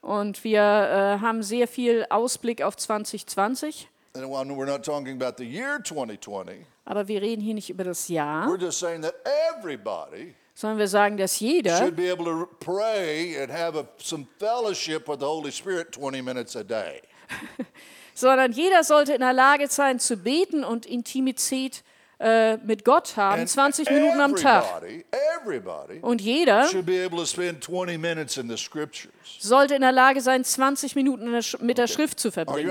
[0.03, 3.88] Und wir äh, haben sehr viel Ausblick auf 2020.
[4.17, 8.07] And we're not talking about the year 2020, Aber wir reden hier nicht über das
[8.09, 9.14] Jahr, we're just saying that
[9.51, 14.27] everybody sondern wir sagen, dass jeder should be able to pray and have a, some
[14.38, 17.03] fellowship with the Holy Spirit 20 minutes a day.
[18.14, 21.83] sondern jeder sollte in der Lage sein zu beten und Intimität
[22.21, 24.64] äh, mit Gott haben, And 20 Minuten am Tag.
[24.64, 25.05] everybody,
[25.43, 29.12] everybody Und jeder should be able to spend 20 minutes in the scriptures.
[29.40, 32.71] sollte in der Lage sein, 20 Minuten in der mit der Schrift zu verbringen.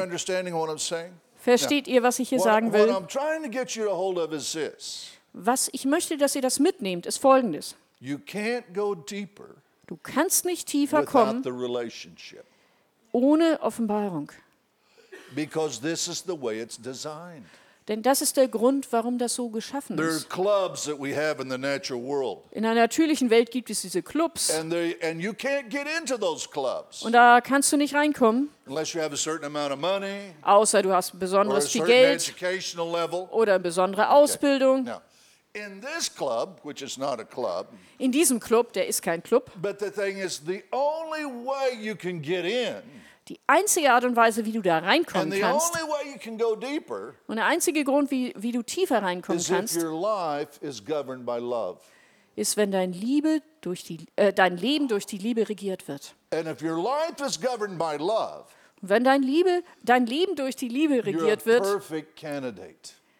[1.36, 2.88] Versteht ihr, was ich hier What, sagen will?
[5.34, 7.76] Was ich möchte, dass ihr das mitnehmt, ist folgendes.
[8.00, 9.46] you can't go deeper
[9.88, 11.44] Du kannst nicht tiefer kommen
[13.12, 14.32] ohne Offenbarung.
[15.36, 17.46] because this is the way it's designed.
[17.90, 20.30] Denn das ist der Grund, warum das so geschaffen There are ist.
[20.30, 24.02] clubs that we have in the natural world, In der natürlichen Welt gibt es diese
[24.02, 27.94] Clubs and, they, and you can't get into those clubs und da kannst du nicht
[27.94, 32.34] reinkommen, unless you have a certain amount of money außer du hast besonderes viel Geld
[33.32, 34.86] oder besondere Ausbildung.
[34.86, 35.02] Now,
[35.54, 39.52] in this club, which is not a club, In diesem Club, der ist kein Club,
[39.62, 42.82] but the thing is, the only way you can get in
[43.30, 45.74] die einzige Art und Weise, wie du da reinkommen kannst
[46.62, 49.78] deeper und der einzige Grund, wie, wie du tiefer reinkommen kannst,
[52.36, 56.16] ist, wenn dein, Liebe durch die, äh, dein Leben durch die Liebe regiert wird.
[56.32, 58.46] And if your life is governed by love,
[58.82, 61.64] Und wenn dein, Liebe, dein Leben durch die Liebe regiert wird,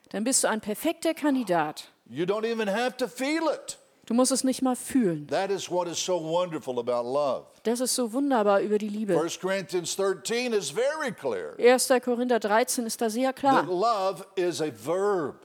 [0.10, 1.93] dann bist du ein perfekter Kandidat.
[2.10, 3.78] You don't even have to feel it.
[4.06, 5.28] Du musst es nicht mal fühlen.
[5.28, 7.46] That is what is so wonderful about love.
[7.64, 9.18] Das ist so wunderbar über die Liebe.
[9.18, 11.88] 1 Corinthians 13 is very clear 1.
[12.04, 13.64] Korinther 13 ist da sehr that klar.
[13.66, 15.36] love is a verb,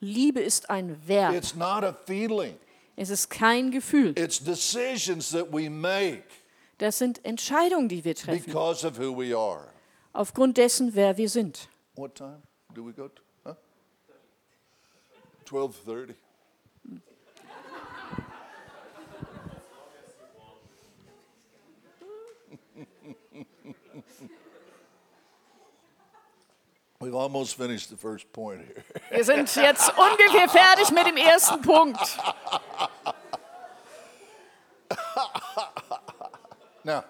[0.00, 1.34] Liebe ist ein Verb.
[1.34, 2.56] it's not a feeling.
[2.96, 4.12] Es ist kein Gefühl.
[4.18, 6.24] It's decisions that we make
[6.76, 9.68] Das sind Entscheidungen, die wir treffen, because of who we are.
[10.12, 11.70] aufgrund dessen, wer wir sind.
[11.96, 12.42] What time
[12.74, 13.22] do we go to?
[15.50, 15.56] Huh?
[15.56, 16.14] 12:30.
[27.00, 28.84] We've almost finished the first point here.
[29.10, 31.98] Wir sind jetzt ungefähr fertig mit dem ersten Punkt.
[36.84, 37.04] Now,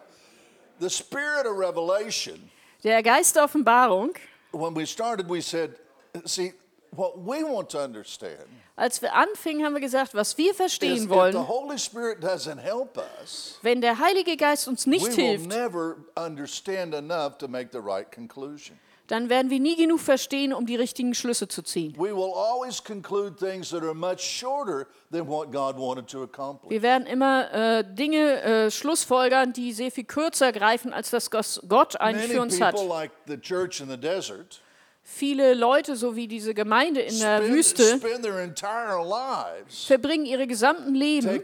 [0.79, 2.51] the spirit of revelation,
[2.85, 4.15] Der Geist der Offenbarung,
[4.53, 5.75] when we started, we said,
[6.25, 6.53] see,
[6.93, 11.01] what we want to understand als wir anfingen, haben wir gesagt, was wir is verstehen
[11.01, 15.47] the wollen, Holy Spirit doesn't help us, wenn der Heilige Geist uns nicht will hilft,
[15.47, 18.79] never understand enough to make the right conclusion.
[19.11, 21.95] dann werden wir nie genug verstehen, um die richtigen Schlüsse zu ziehen.
[21.97, 26.71] We will always conclude things that are much shorter than what God wanted to accomplish.
[26.71, 31.61] Wir werden immer äh, Dinge äh, schlussfolgern, die sehr viel kürzer greifen, als das was
[31.69, 32.77] Gott eigentlich Many für uns hat.
[32.77, 34.61] people, like the church in the desert,
[35.03, 40.95] Viele Leute, so wie diese Gemeinde in der spend, Wüste, spend lives verbringen ihre gesamten
[40.95, 41.43] Leben,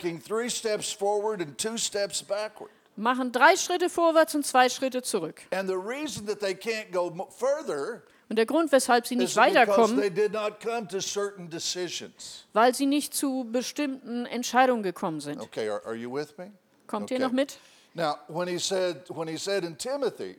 [2.96, 5.42] machen drei Schritte vorwärts und zwei Schritte zurück.
[5.52, 9.20] And the reason that they can't go mo- further Und der Grund, weshalb sie is
[9.20, 12.44] nicht weiterkommen, they did not come to certain decisions.
[12.52, 15.40] weil sie nicht zu bestimmten Entscheidungen gekommen sind.
[15.40, 16.50] Okay, are, are you with me?
[16.86, 17.14] Kommt Okay.
[17.14, 17.58] ihr noch mit?
[17.94, 20.36] Now, when he said, when he said in Timothy,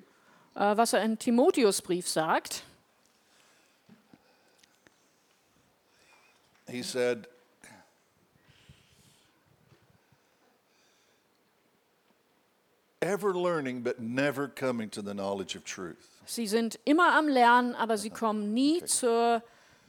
[0.55, 2.63] Äh, was er in Timotheusbrief sagt,
[6.69, 7.27] he said,
[13.01, 16.21] ever learning but never coming to the knowledge of truth.
[16.25, 19.41] sie sind immer am Lernen, aber sie kommen nie zur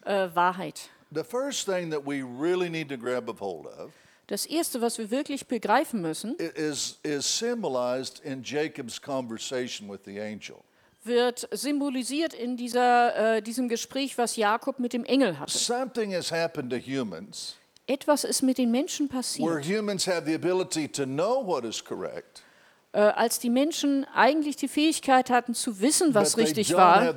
[0.04, 0.90] äh, Wahrheit.
[1.10, 3.92] The first thing that we really need to grab a hold of
[4.28, 10.18] Das Erste, was wir wirklich begreifen müssen, is, is symbolized in Jacob's conversation with the
[10.18, 10.62] angel.
[11.08, 15.58] Wird symbolisiert in dieser, äh, diesem Gespräch, was Jakob mit dem Engel hatte.
[15.58, 19.64] Something has happened to humans Etwas ist mit den Menschen where passiert.
[19.64, 22.42] humans have the ability to know what is correct,
[22.92, 27.14] Äh, als die Menschen eigentlich die Fähigkeit hatten zu wissen, was richtig war,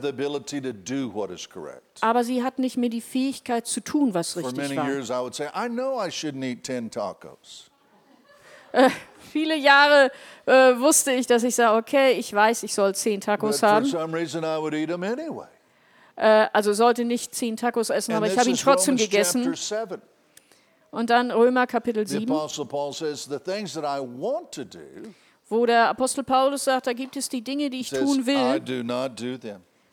[2.01, 4.87] aber sie hatten nicht mehr die Fähigkeit zu tun, was For richtig many war.
[4.89, 7.69] years, I would say, I know I shouldn't eat 10 tacos.
[9.31, 10.11] Viele Jahre
[10.45, 13.85] äh, wusste ich, dass ich sage, okay, ich weiß, ich soll zehn Tacos haben.
[15.03, 15.47] anyway.
[16.17, 19.43] Äh, also sollte nicht zehn Tacos essen, aber ich habe ihn trotzdem Romans gegessen.
[19.53, 20.01] chapter 7.
[20.91, 24.65] Und dann Römer Kapitel The 7, Apostle Paul says, The things that I want to
[24.65, 24.79] do,
[25.47, 28.61] wo der Apostel Paulus sagt, da gibt es die Dinge, die ich says, tun will,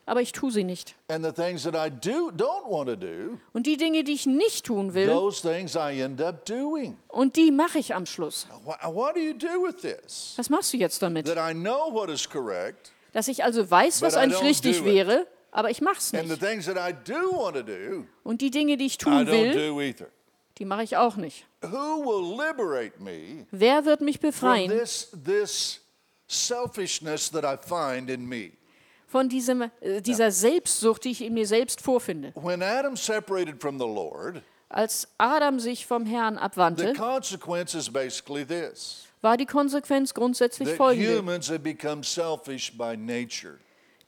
[0.08, 0.94] aber ich tue sie nicht.
[1.08, 4.26] And the things that I do don't want to do, Und die Dinge, die ich
[4.26, 6.96] nicht tun will, those things I end up doing.
[7.08, 8.46] und die mache ich am Schluss.
[10.36, 11.26] Was machst du jetzt damit?
[11.26, 15.70] That I know what is correct, Dass ich also weiß, was eigentlich richtig wäre, aber
[15.70, 16.40] ich mache es and the nicht.
[16.42, 20.06] things that I do Und die Dinge, die ich I tun don't will, do either.
[20.58, 21.44] die mache ich auch nicht.
[21.62, 25.80] Who will liberate me Wer wird mich befreien this, this
[26.28, 28.52] selfishness that I find in me?
[29.08, 32.32] Von diesem, äh, dieser Selbstsucht, die ich in mir selbst vorfinde?
[32.36, 37.90] When Adam separated from the Lord, Als Adam sich vom Herrn the abwandte, consequence is
[37.90, 43.58] basically this war die Konsequenz grundsätzlich folgende, humans have become selfish by nature.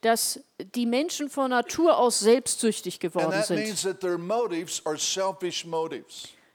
[0.01, 0.39] dass
[0.75, 3.59] die Menschen von Natur aus selbstsüchtig geworden sind.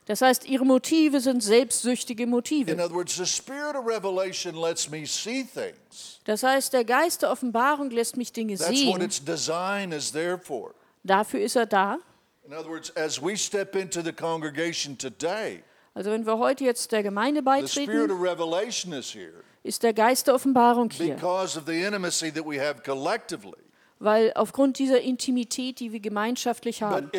[0.07, 2.71] Das heißt, ihre Motive sind selbstsüchtige In Motive.
[2.73, 6.19] other words, the spirit of revelation lets me see things.
[6.23, 9.01] Das heißt, der Geist der Offenbarung lässt mich Dinge That's what sehen.
[9.01, 10.73] its design is there for.
[11.03, 11.99] Dafür ist er da.
[12.45, 15.61] In other words, as we step into the congregation today,
[15.93, 19.83] Also wenn wir heute jetzt der Gemeinde the spirit beitreten, of revelation is here ist
[19.83, 21.15] der Geist der Offenbarung hier.
[21.15, 23.57] because of the intimacy that we have collectively.
[23.99, 27.09] Weil aufgrund dieser Intimität, die wir gemeinschaftlich haben.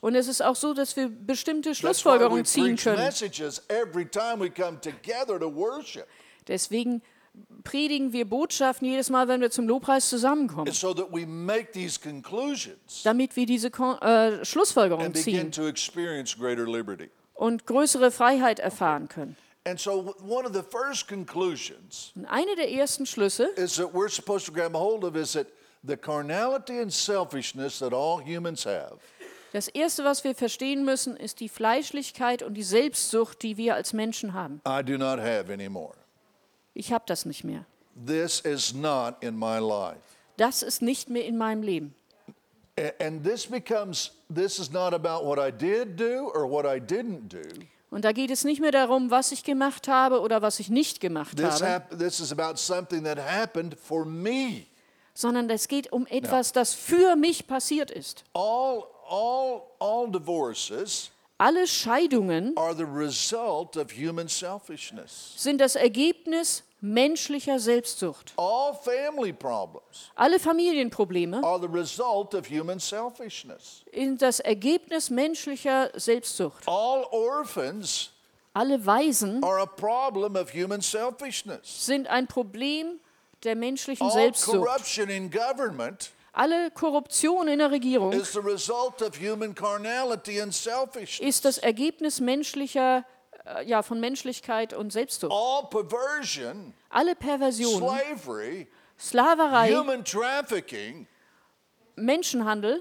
[0.00, 3.12] Und es ist auch so, dass wir bestimmte Schlussfolgerungen ziehen können.
[6.46, 7.02] Deswegen
[7.64, 11.72] predigen wir Botschaften jedes Mal, wenn wir zum Lobpreis zusammenkommen, It's so that we make
[11.72, 15.50] these conclusions damit wir diese äh, Schlussfolgerungen ziehen
[17.34, 19.36] und größere Freiheit erfahren können.
[19.68, 24.08] And so, one of the first conclusions Und eine der ersten Schlüsse, is that we're
[24.08, 25.46] supposed to grab a hold of is that
[25.86, 28.98] the carnality and selfishness that all humans have
[29.52, 33.92] das erste, was wir verstehen müssen, ist die Fleischlichkeit und die Selbstsucht, die wir als
[33.94, 34.60] Menschen haben.
[34.68, 35.94] I do not have anymore.
[36.74, 37.64] Ich habe das nicht mehr.
[38.06, 40.00] This is not in my life.
[40.36, 41.94] Das ist nicht mehr in meinem Leben.
[42.78, 46.78] A- And this becomes, this is not about what I did do or what I
[46.78, 47.42] didn't do.
[47.90, 51.00] Und da geht es nicht mehr darum, was ich gemacht habe oder was ich nicht
[51.00, 54.66] gemacht This, habe, hap- this is about something that happened for me.
[55.14, 58.24] sondern es geht um etwas, das für mich passiert ist.
[58.34, 65.32] All, all, all divorces Alle Scheidungen are the result of human selfishness.
[65.36, 68.32] sind das Ergebnis menschlicher Selbstsucht.
[68.36, 73.84] All family problems Alle Familienprobleme are the result of human selfishness.
[73.92, 76.66] sind das Ergebnis menschlicher Selbstsucht.
[76.66, 78.10] All orphans
[78.54, 81.86] Alle Waisen are a problem of human selfishness.
[81.86, 83.00] sind ein Problem
[83.44, 84.68] der menschlichen Selbstsucht.
[86.32, 88.36] Alle Korruption in der Regierung ist
[91.44, 93.02] das Ergebnis menschlicher, äh,
[93.64, 95.32] ja, von Menschlichkeit und Selbstsucht.
[95.32, 98.66] All perversion, Alle Perversionen, slavery,
[98.98, 101.06] Sklaverei, human trafficking
[101.96, 102.80] Menschenhandel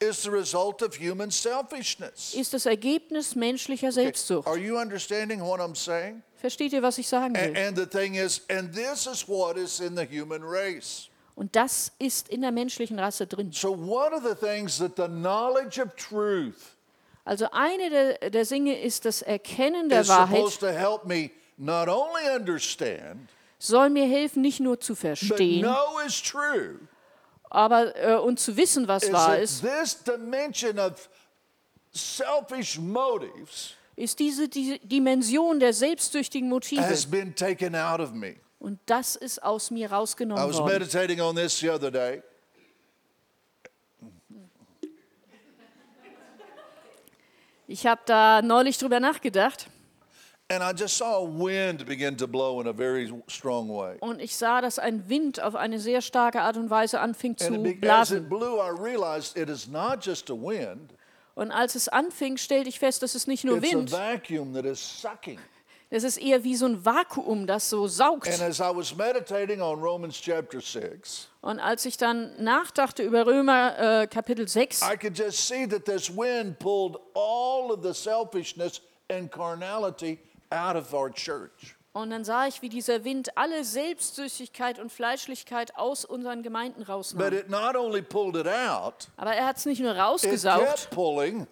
[0.00, 2.34] is the result of human selfishness.
[2.34, 4.46] ist das Ergebnis menschlicher Selbstsucht.
[4.46, 6.22] Are you understanding what I'm saying?
[6.36, 7.56] Versteht ihr, was ich sagen will?
[7.56, 11.08] And the thing is, and this is what is in the human race.
[11.34, 13.52] Und das ist in der menschlichen Rasse drin.
[13.52, 16.76] So, one of the things that the knowledge of truth
[17.28, 21.30] Also eine der, der Dinge ist das Erkennen der is Wahrheit, supposed to help me
[21.58, 26.78] not only understand, soll mir helfen, nicht nur zu but verstehen, know is true,
[27.50, 31.10] aber äh, und zu wissen, was is wahr that ist, this dimension of
[31.92, 36.80] selfish motives ist diese die Dimension der selbstsüchtigen Motive.
[36.80, 38.36] has been taken out of me.
[38.58, 40.78] Und das ist aus mir I rausgenommen was worden.
[40.78, 42.22] meditating on this the other day.
[47.70, 49.68] Ich habe da neulich drüber nachgedacht
[50.50, 53.98] And I just saw a wind begin to blow in a very strong way.
[54.00, 57.52] und ich sah, dass ein Wind auf eine sehr starke Art und Weise anfing zu
[57.52, 58.26] blasen.
[58.30, 60.94] blew, I realized it is not just a wind,
[61.34, 64.54] Und als es anfing, stellte ich fest, das ist nicht nur Wind, vacuum
[65.90, 68.28] das ist eher wie so ein Vakuum, das so And saugt.
[68.28, 74.02] as I was meditating on Romans chapter 6, Und als ich dann nachdachte über Römer
[74.02, 78.80] äh, Kapitel 6, I could just see that this wind pulled all of the selfishness
[79.10, 80.18] and carnality
[80.50, 81.74] out of our church.
[81.94, 86.88] und dann sah ich, wie dieser Wind alle Selbstsüchtigkeit und Fleischlichkeit aus unseren Gemeinden But
[86.90, 87.32] rausnahm.
[87.32, 90.90] it not only pulled it out, Aber er hat es nicht nur it rausgesaugt, kept
[90.90, 91.46] pulling,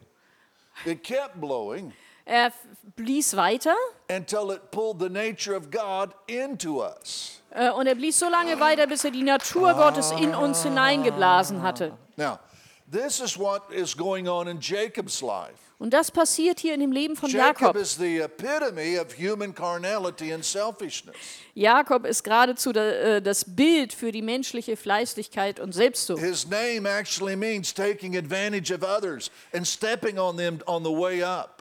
[0.84, 1.93] it kept blowing
[2.27, 2.53] er
[2.97, 3.74] blies weiter
[4.11, 7.41] until it pulled the nature of God into us.
[7.51, 11.62] äh, und er blies so lange weiter, bis er die Natur Gottes in uns hineingeblasen
[11.62, 11.97] hatte.
[12.16, 12.39] Now,
[12.91, 15.55] this is what is going on in Jacob's life.
[15.79, 17.77] Und das passiert hier in dem Leben von Jacob Jakob.
[17.77, 21.14] is the epitome of human carnality and selfishness.
[21.55, 26.20] Jakob ist geradezu äh, das Bild für die menschliche Fleißigkeit und Selbstsucht.
[26.22, 31.22] His name actually means taking advantage of others and stepping on them on the way
[31.22, 31.56] up.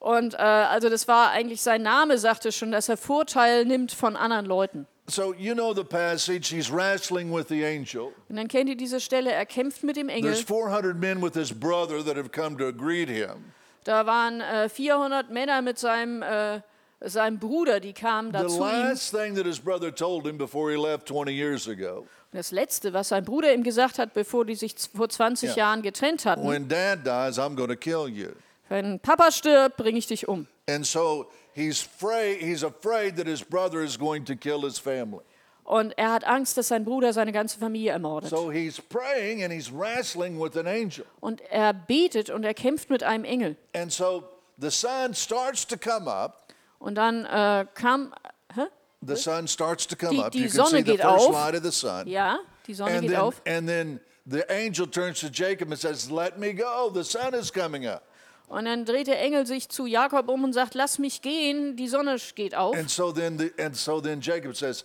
[0.00, 4.16] Und äh, also das war eigentlich sein Name, sagte schon, dass er Vorteil nimmt von
[4.16, 4.86] anderen Leuten.
[5.08, 8.12] So, you know the passage, he's wrestling with the angel.
[8.28, 10.32] Und dann kennt ihr diese Stelle, er kämpft mit dem Engel.
[10.32, 13.52] There's 400 men with his brother that have come to greet him.
[13.84, 16.60] Da waren äh, 400 Männer mit seinem, äh,
[17.00, 18.60] seinem Bruder, die kamen The da zu ihm.
[18.60, 22.52] last thing that his brother told him before he left 20 years ago Und das
[22.52, 25.56] Letzte, was sein Bruder ihm gesagt hat, bevor die sich vor 20 Ja.
[25.56, 28.28] Jahren getrennt hatten, when dad dies, I'm going to kill you.
[28.70, 30.46] Wenn Papa stirbt, bringe ich dich um.
[30.68, 35.22] And so he's afraid, he's afraid that his brother is going to kill his family.
[35.64, 38.30] Und er hat Angst, dass sein Bruder seine ganze Familie ermordet.
[38.30, 41.04] So he's praying and he's wrestling with an angel.
[41.20, 43.56] Und er betet und er kämpft mit einem Engel.
[43.74, 44.24] And so
[44.60, 46.52] the sun starts to come up.
[46.78, 48.12] Und dann äh, kam,
[48.54, 48.62] hä?
[49.06, 50.32] The sun starts to come Die- up.
[50.32, 51.32] die You can Sonne see the first auf.
[51.32, 52.06] light of the sun.
[52.08, 53.42] ja, die Sonne And geht then, auf.
[53.46, 56.90] and then the angel turns to Jacob and says, Let me go.
[56.92, 58.02] The sun is coming up.
[58.50, 61.86] Und dann dreht der Engel sich zu Jakob um und sagt, lass mich gehen, die
[61.86, 62.76] Sonne geht auf.
[62.76, 64.84] And so then the, and so then Jacob says,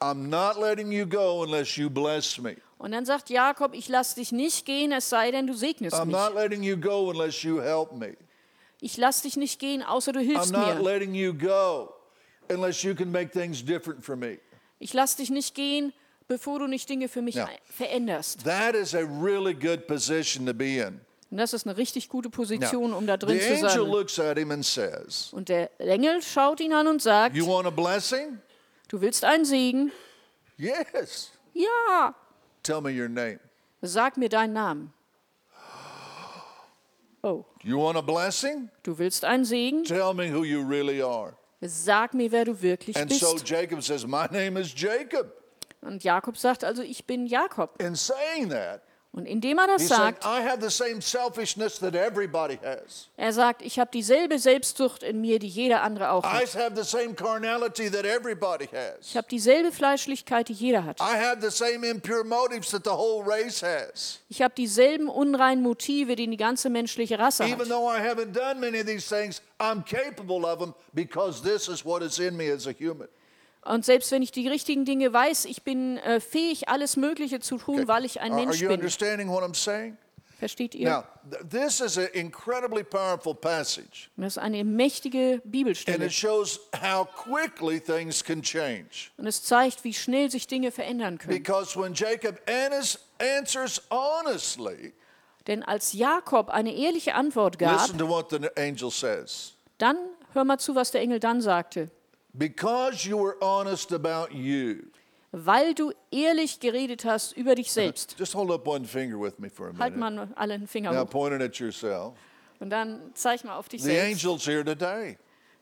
[0.00, 2.56] I'm not letting you go unless you bless me.
[2.76, 6.04] Und dann sagt Jakob, ich lass dich nicht gehen, es sei denn, du segnest I'm
[6.04, 6.14] mich.
[6.14, 8.18] not letting you go unless you help me.
[8.82, 10.82] Ich lass dich nicht gehen, außer du I'm hilfst not mir.
[10.82, 11.94] letting you go
[12.52, 14.38] unless you can make things different for me.
[14.78, 15.94] Ich lass dich nicht gehen,
[16.28, 18.44] bevor du nicht Dinge für mich ein- veränderst.
[18.44, 21.00] That is a really good position to be in.
[21.30, 24.62] Und das ist eine richtig gute Position, um da drin zu sein.
[24.62, 28.38] says, Und der Engel schaut ihn an und sagt, You want a blessing?
[28.88, 29.90] du willst einen Segen?
[30.56, 31.32] Yes.
[31.52, 32.14] Ja.
[32.62, 33.40] Tell me your name.
[33.82, 34.92] Sag mir deinen Namen.
[37.22, 38.70] Oh, You want a blessing?
[38.84, 39.82] du willst einen Segen?
[39.84, 41.36] Tell me who you really are.
[41.60, 43.48] Sag mir, wer du wirklich And so bist.
[43.48, 45.32] Jacob says, My name is Jacob.
[45.80, 47.80] Und Jakob sagt also, ich bin Jakob.
[47.82, 48.82] In saying that,
[49.16, 53.08] Und indem er das He's saying, sagt, I have the same selfishness that everybody has.
[53.16, 56.54] er sagt, ich habe dieselbe Selbstsucht in mir, die jeder andere auch I hat.
[56.54, 59.14] have the same carnality that everybody Ich has.
[59.14, 61.00] habe dieselbe Fleischlichkeit, die jeder hat.
[61.00, 64.20] I have the same impure motives that the whole race has.
[64.28, 67.68] Ich habe dieselben unreinen Motive, die die ganze menschliche Rasse Even hat.
[67.70, 71.86] though I haven't done many of these things, I'm capable of them because this is
[71.86, 73.08] what is in me as a human.
[73.68, 77.58] Und selbst wenn ich die richtigen Dinge weiß, ich bin äh, fähig, alles Mögliche zu
[77.58, 78.70] tun, weil ich ein Mensch bin.
[78.70, 79.96] understanding what I'm saying?
[80.38, 80.90] Versteht ihr?
[80.90, 86.04] Now, th- this is an incredibly powerful passage, das ist eine mächtige and Bibelstelle.
[86.04, 89.10] it shows how quickly things can change.
[89.16, 91.32] Und es zeigt, wie schnell sich Dinge verändern können.
[91.34, 92.38] Because when Jacob
[93.18, 94.92] answers honestly,
[95.46, 99.54] Denn als Jakob eine ehrliche Antwort gab, listen to what the angel says.
[99.78, 99.96] dann
[100.34, 101.90] hör mal zu, was der Engel dann sagte.
[102.38, 104.82] Because you were honest about you.
[105.32, 108.16] Weil du ehrlich geredet hast über dich selbst.
[108.18, 110.14] Just hold up one finger with me for a Halt minute.
[110.16, 111.10] mal alle einen Finger Now hoch.
[111.10, 112.14] point it at yourself.
[112.58, 114.24] Und dann zeig mal auf dich The selbst.
[114.24, 115.18] angel's here today.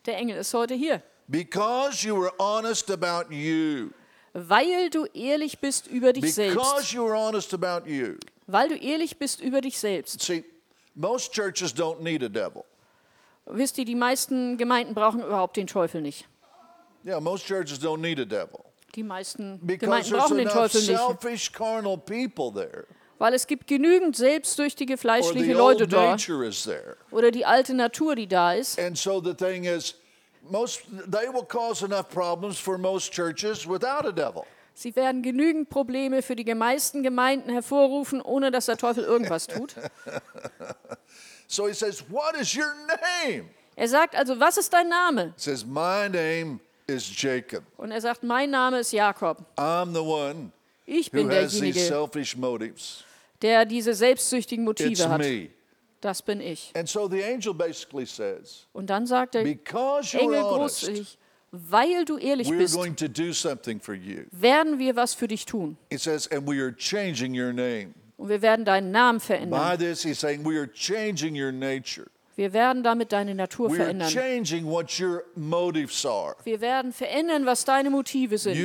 [0.07, 1.03] Der Engel ist heute hier.
[1.27, 3.91] Because you were honest about you.
[4.33, 6.55] Weil du ehrlich bist über dich selbst.
[6.57, 8.17] Because you were honest about you.
[8.47, 10.21] Weil du ehrlich bist über dich selbst.
[10.21, 10.45] See,
[10.95, 12.65] most churches don't need a devil.
[13.47, 16.27] Wisst ihr, die meisten Gemeinden brauchen überhaupt den Teufel nicht.
[17.05, 18.65] Yeah, most churches don't need a devil.
[18.95, 21.01] Die meisten Gemeinden brauchen den Teufel nicht.
[23.19, 26.29] Weil es gibt genügend selbstsüchtige, fleischliche Leute dort.
[27.11, 28.79] Oder die alte Natur, die da ist.
[28.79, 29.97] And so the thing is,
[30.51, 34.45] most they will cause enough problems for most churches without a devil.
[34.77, 39.75] Sie werden genügend Probleme für die meisten Gemeinden hervorrufen, ohne dass der Teufel irgendwas tut.
[41.47, 43.51] So he says, What is your name?
[43.77, 45.35] Er sagt also, was ist dein Name?
[45.37, 47.63] He says, My name is Jacob.
[47.77, 49.39] Und er sagt, mein Name ist Jakob.
[49.57, 50.51] I'm the one
[50.87, 53.05] Ich who bin has these derjenige, selfish motives.
[53.43, 55.19] der diese selbstsüchtigen It's Motive hat.
[55.21, 55.51] me.
[56.01, 56.71] Das bin ich.
[56.77, 61.19] And so the angel basically says, Und dann sagt der Because you're Engel honest, großzügig,
[61.51, 64.25] weil du ehrlich we're bist, going to do something for you.
[64.33, 65.79] werden wir was für dich tun.
[65.91, 67.95] It says, and we are changing your name.
[68.19, 69.79] Und wir werden deinen Namen By verändern.
[69.79, 72.07] this, he's saying, we are changing your nature.
[72.37, 74.09] Wir werden damit deine Natur verändern.
[74.09, 76.35] changing what your motives are.
[76.45, 78.57] Wir werden verändern, was deine Motive sind.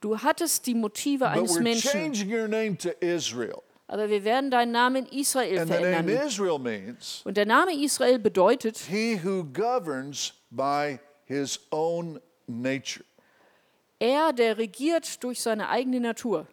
[0.00, 3.62] Du hattest die Motive eines Menschen, changing your name to Israel.
[3.86, 6.08] aber wir werden deinen Namen Israel verändern.
[7.24, 13.04] Und der Name Israel bedeutet, he who governs by his own nature.
[14.00, 16.46] er, der regiert durch seine eigene Natur.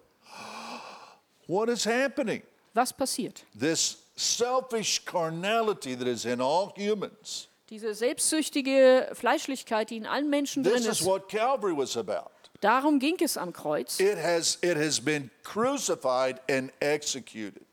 [1.47, 2.43] What is happening?
[2.75, 3.43] Was passiert?
[3.59, 7.47] This selfish carnality that is in all humans.
[7.69, 12.31] Diese selbstsüchtige Fleischlichkeit, die in allen Menschen drin This is ist, what Calvary was about.
[12.61, 13.99] darum ging es am Kreuz.
[13.99, 17.63] It has, it has been crucified and executed.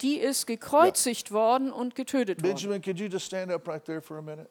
[0.00, 2.54] Die ist gekreuzigt worden und getötet worden.
[2.54, 4.48] Benjamin, could you just stand up right there for a minute?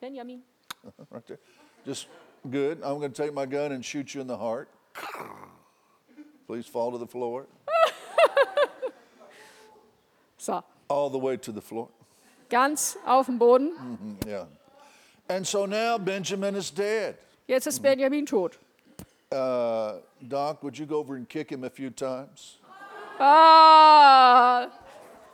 [0.00, 0.42] Benjamin.
[1.10, 1.38] Right there.
[1.86, 2.08] Just
[2.50, 2.82] good.
[2.82, 4.68] I'm going to take my gun and shoot you in the heart.
[6.46, 7.46] Please fall to the floor.
[10.42, 11.88] So, All the way to the floor.
[12.50, 13.70] ganz auf dem Boden.
[13.78, 14.46] Mm, Yeah.
[15.28, 17.16] And so now Benjamin is dead.
[17.46, 18.58] Jetzt ist Benjamin tot.
[19.30, 22.58] Uh, Doc, would you go over and kick him a few times?
[23.20, 24.66] Ah,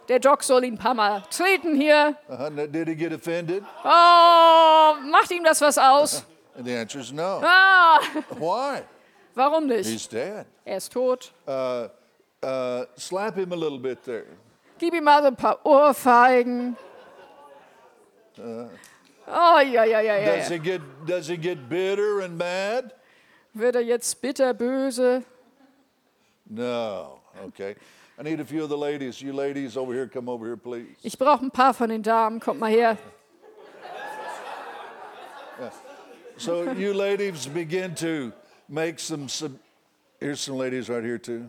[0.08, 2.14] der Doc soll ihn ein paar Mal treten hier.
[2.28, 3.64] Uh, did he get offended?
[3.84, 6.22] Oh, macht ihm das was aus?
[6.60, 7.40] The answer is no.
[7.42, 7.98] Ah,
[8.38, 8.82] Why?
[9.34, 9.88] warum nicht?
[9.88, 10.44] He's dead.
[10.66, 11.32] Er ist tot.
[11.46, 11.88] Uh,
[12.44, 14.26] uh, slap him a little bit there.
[14.78, 16.76] Gib ihm mal so ein paar Ohrfeigen.
[19.26, 20.36] Oh, ja, ja, ja, ja.
[20.36, 22.94] Does he get does he get bitter and mad?
[23.54, 25.24] Wird er jetzt bitterböse?
[26.48, 27.20] No.
[27.46, 27.74] Okay.
[28.18, 29.20] I need a few of the ladies.
[29.20, 30.96] You ladies over here, come over here, please.
[31.02, 32.40] Ich brauche ein paar von den Damen.
[32.40, 32.96] Kommt mal her.
[36.36, 38.32] So you ladies begin to
[38.68, 39.58] make some, some
[40.20, 41.48] here's some ladies right here too.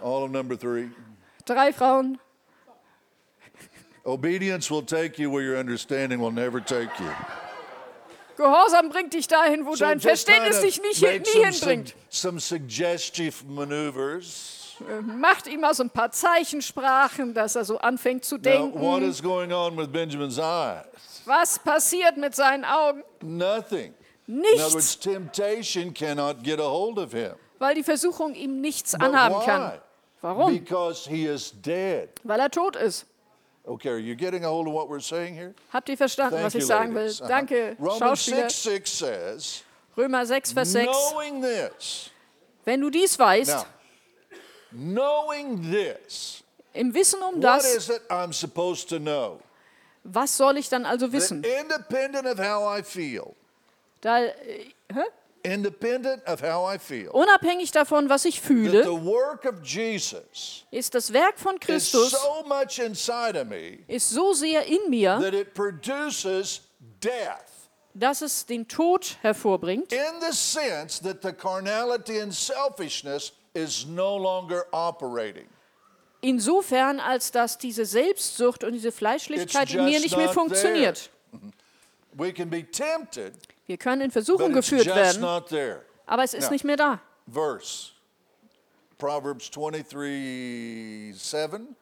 [0.00, 0.90] All of number three.
[1.50, 2.18] Drei Frauen.
[4.06, 7.10] Obedience will take you where your understanding will never take you.
[8.36, 11.94] Gehorsam bringt dich dahin, wo So dein Verständnis dich nicht, hin- nie some, hinbringt.
[12.08, 14.76] some, some suggestive maneuvers.
[15.02, 18.80] Macht ihm mal so ein paar Zeichensprachen, dass er so anfängt zu Now, denken.
[18.80, 20.84] what is going on with Benjamin's eyes?
[21.26, 23.02] Was passiert mit seinen Augen?
[23.22, 23.92] Nothing.
[24.28, 27.32] In other words, Nichts, temptation cannot get a hold of him.
[27.58, 29.44] weil die Versuchung ihm nichts But anhaben why?
[29.44, 29.72] kann.
[30.22, 30.52] Warum?
[30.52, 32.08] Because he is dead.
[32.24, 33.06] Weil er tot ist.
[33.66, 35.54] Okay, are you getting a hold of what we're saying here?
[35.72, 37.02] Habt ihr verstanden, Thank was ich sagen will?
[37.02, 37.18] ladies.
[37.20, 38.50] Danke, Romans Schauspieler.
[38.50, 39.62] 6 6 says,
[39.96, 40.86] Römer 6, Vers 6.
[41.12, 42.10] Knowing this.
[42.64, 43.64] Wenn du dies weißt, Now,
[44.72, 46.42] knowing this,
[46.74, 49.40] im Wissen um what das, is it I'm supposed to know?
[50.04, 51.44] was soll ich dann also That wissen?
[51.44, 53.34] independent of how I feel,
[54.00, 55.02] Da, äh, hä?
[55.44, 60.94] Independent of how I feel, Unabhängig davon, was ich fühle, the work of Jesus ist
[60.94, 65.18] das Werk von is Christus so much inside of me ist so sehr in mir,
[65.20, 66.62] that it produces
[67.02, 67.46] death.
[67.94, 74.16] dass es den Tod hervorbringt, In the sense that the carnality and selfishness is no
[74.18, 75.48] longer operating.
[76.20, 81.10] insofern als dass diese Selbstsucht und diese Fleischlichkeit in mir nicht mehr funktioniert.
[82.12, 83.34] We can be tempted,
[83.70, 86.50] Wir können in Versuchung geführt werden, aber es ist Ja.
[86.50, 87.00] nicht mehr da.
[87.32, 87.92] Verse
[88.98, 91.76] Proverbs 23 7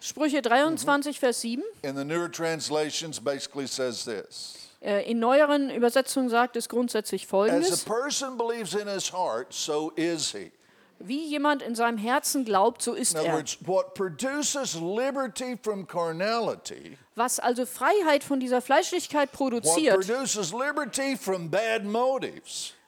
[0.00, 1.62] Sprüche 23, Vers 7.
[1.80, 7.26] in the newer translations basically says this Äh, In neueren Übersetzungen sagt es grundsätzlich As
[7.28, 7.84] a Folgendes.
[7.84, 10.52] person believes in his heart, so is he.
[10.98, 13.32] Wie jemand in seinem Herzen glaubt, so ist In er.
[13.34, 20.08] words, what produces liberty from carnality, Was also Freiheit von dieser Fleischlichkeit produziert,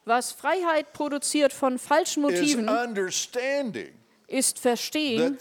[0.04, 2.68] was Freiheit produziert von falschen Motiven,
[4.28, 5.36] ist Verstehen,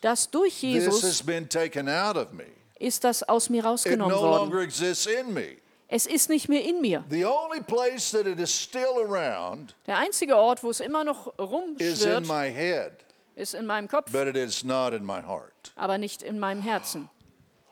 [0.00, 2.46] dass durch this has Jesus been taken out of me.
[2.78, 4.50] ist das aus mir rausgenommen no worden.
[4.50, 5.58] longer exists in me.
[5.88, 7.04] Es ist nicht mehr in mir.
[7.10, 11.38] The only place that it is still around Der einzige Ort, wo es immer noch
[11.38, 13.04] rumschwirrt, my head,
[13.36, 15.72] ist in meinem Kopf, but it is not in my heart.
[15.76, 17.10] aber nicht in meinem Herzen.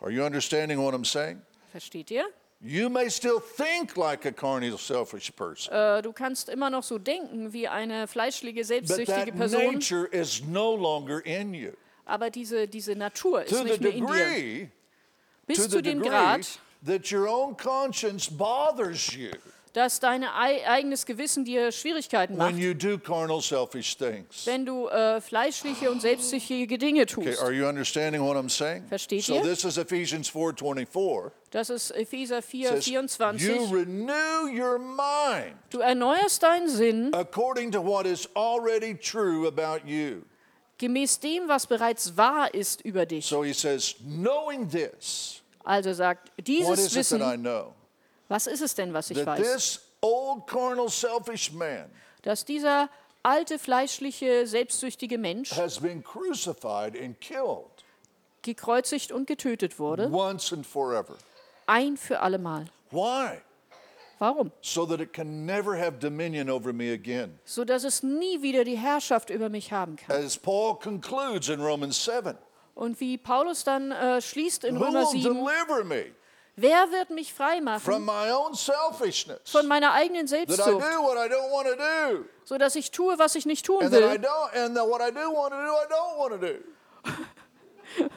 [0.03, 1.41] Are you understanding what I'm saying?
[1.73, 2.25] Versteht ihr?
[2.65, 6.99] You may still think like a carnal, selfish person, Äh, du kannst immer noch so
[6.99, 11.73] denken wie eine fleischliche, but selbstsüchtige that Person, nature is no longer in you.
[12.07, 14.13] aber diese, diese Natur ist To nicht mehr in dir.
[14.13, 14.69] degree,
[15.49, 16.47] Bis zu dem degree Grad,
[16.87, 19.31] that your own conscience bothers you
[19.75, 24.45] dass dein ei- eigenes Gewissen dir Schwierigkeiten when macht, you do carnal, selfish things.
[24.47, 27.41] wenn du äh, fleischliche und selbstsüchtige Dinge Okay, tust.
[27.43, 28.85] are you understanding what I'm saying?
[28.89, 29.43] Versteht so ihr?
[29.43, 31.31] this is Ephesians 4:24.
[31.51, 33.43] Das ist Epheser 4, Says, 24.
[33.49, 39.87] you renew your mind Du erneuerst deinen Sinn according to what is already true about
[39.87, 40.23] you.
[40.79, 43.25] gemäß dem, was bereits wahr ist über dich.
[43.27, 47.75] So he says, knowing this, Also sagt, what dieses is it that I Wissen, know?
[48.33, 49.41] Was ist es denn, was ich That weiß?
[49.41, 51.91] this old carnal selfish man
[52.22, 52.89] Dass dieser
[53.22, 57.66] alte, fleischliche, selbstsüchtige Mensch has been crucified and killed
[58.43, 61.14] gekreuzigt und getötet wurde, once and forever.
[61.66, 62.64] ein für allemal.
[62.91, 63.41] Why?
[64.18, 64.53] Warum?
[64.61, 67.39] So that it can never have dominion over me again.
[67.45, 70.16] So dass es nie wieder die Herrschaft über mich haben kann.
[70.16, 72.37] As Paul concludes in Romans 7,
[72.74, 76.07] Und wie Paulus dann äh, schließt in who Römer will 7, deliver me
[76.57, 79.51] wer wird mich frei from machen my own selfishness?
[79.51, 80.85] von meiner eigenen Selbstsucht,
[82.45, 84.21] so dass ich tue, was ich nicht tun will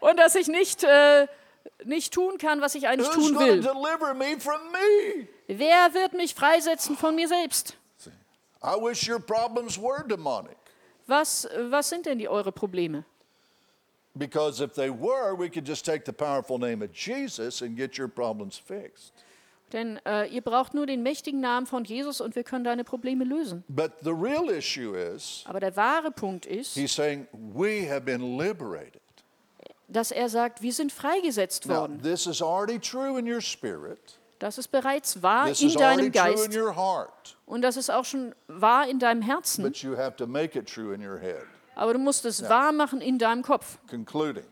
[0.00, 1.26] und dass ich nicht, äh,
[1.84, 3.60] nicht tun kann, was ich eigentlich tun will.
[3.60, 5.28] deliver me from me?
[5.46, 7.76] Wer wird mich freisetzen von mir selbst?
[11.06, 13.04] Was, was sind denn die eure Probleme?
[14.14, 17.98] Because if they were, we could just take the powerful name of Jesus and get
[17.98, 19.12] your problems fixed.
[19.72, 23.24] Denn äh, ihr braucht nur den mächtigen Namen von Jesus und wir können deine Probleme
[23.24, 23.64] lösen.
[23.68, 28.36] But the real issue is, Aber der wahre Punkt ist, he's saying, we have been
[28.36, 29.00] liberated.
[29.88, 32.02] dass er sagt, wir sind freigesetzt Now, worden.
[32.02, 34.18] this is already true in your spirit.
[34.40, 37.36] Das ist bereits wahr This in is already deinem true in Geist your heart.
[37.46, 39.62] und das ist auch schon wahr in deinem Herzen.
[39.64, 41.46] But you have to make it true in your head.
[41.74, 43.78] Aber du musst es wahr machen in deinem Kopf.
[43.88, 44.44] Concluding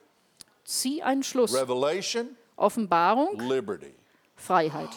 [0.64, 1.52] Zieh einen Schluss.
[1.54, 3.94] Revelation, Offenbarung, liberty.
[4.36, 4.90] Freiheit.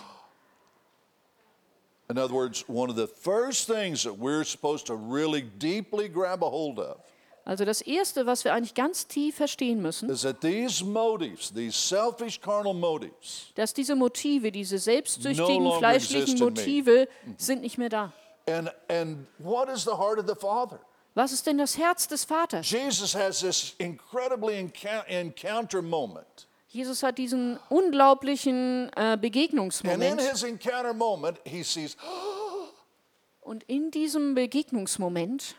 [2.09, 6.43] In other words, one of the first things that we're supposed to really deeply grab
[6.43, 6.97] a hold of
[7.45, 11.76] Also das Erste, was wir eigentlich ganz tief verstehen müssen, is that these motives, these
[11.76, 16.39] selfish carnal motives, dass diese Motive, diese selbstsüchtigen, No fleischlichen.
[16.39, 17.07] Motive
[17.38, 18.13] sind nicht mehr da.
[18.47, 20.80] and, and what is the heart of the Father?
[21.16, 22.70] Was ist denn das Herz des Vaters?
[22.70, 26.47] Jesus has this incredibly encou- encounter moment.
[26.70, 30.22] Jesus hat diesen unglaublichen äh, And in Begegnungsmoment.
[30.22, 31.95] his encounter moment, he sees,
[33.41, 35.55] Und in diesem Begegnungsmoment,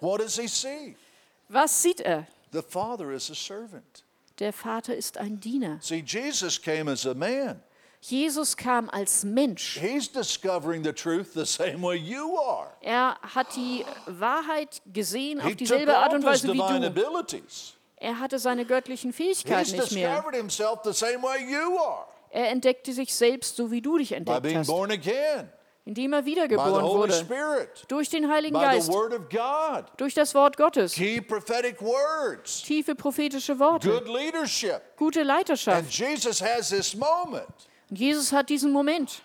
[0.00, 0.96] what does he see?
[1.48, 2.26] was sieht er?
[2.52, 4.04] The Father is a servant.
[4.38, 5.78] Der Vater ist ein Diener.
[5.82, 7.60] See, Jesus came as a man.
[8.00, 9.78] Jesus kam als Mensch.
[9.80, 12.70] He's discovering the truth the same way you are.
[12.80, 17.42] Er hat die Wahrheit gesehen He auf dieselbe Art und Weise wie du.
[18.00, 20.10] Er hatte seine göttlichen Fähigkeiten nicht mehr.
[20.10, 24.10] discovered himself the same way you are Er entdeckte sich selbst, so wie du dich
[24.10, 25.50] by entdeckt being hast, born again,
[25.84, 27.14] indem er by wiedergeboren wurde.
[27.14, 33.90] Spirit, Durch den Heiligen by Geist, God, durch das Wort Gottes, words, tiefe prophetische Worte,
[34.96, 35.92] gute Leiterschaft.
[37.90, 39.22] Und Jesus hat diesen Moment.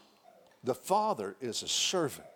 [0.66, 2.28] The Father is a servant.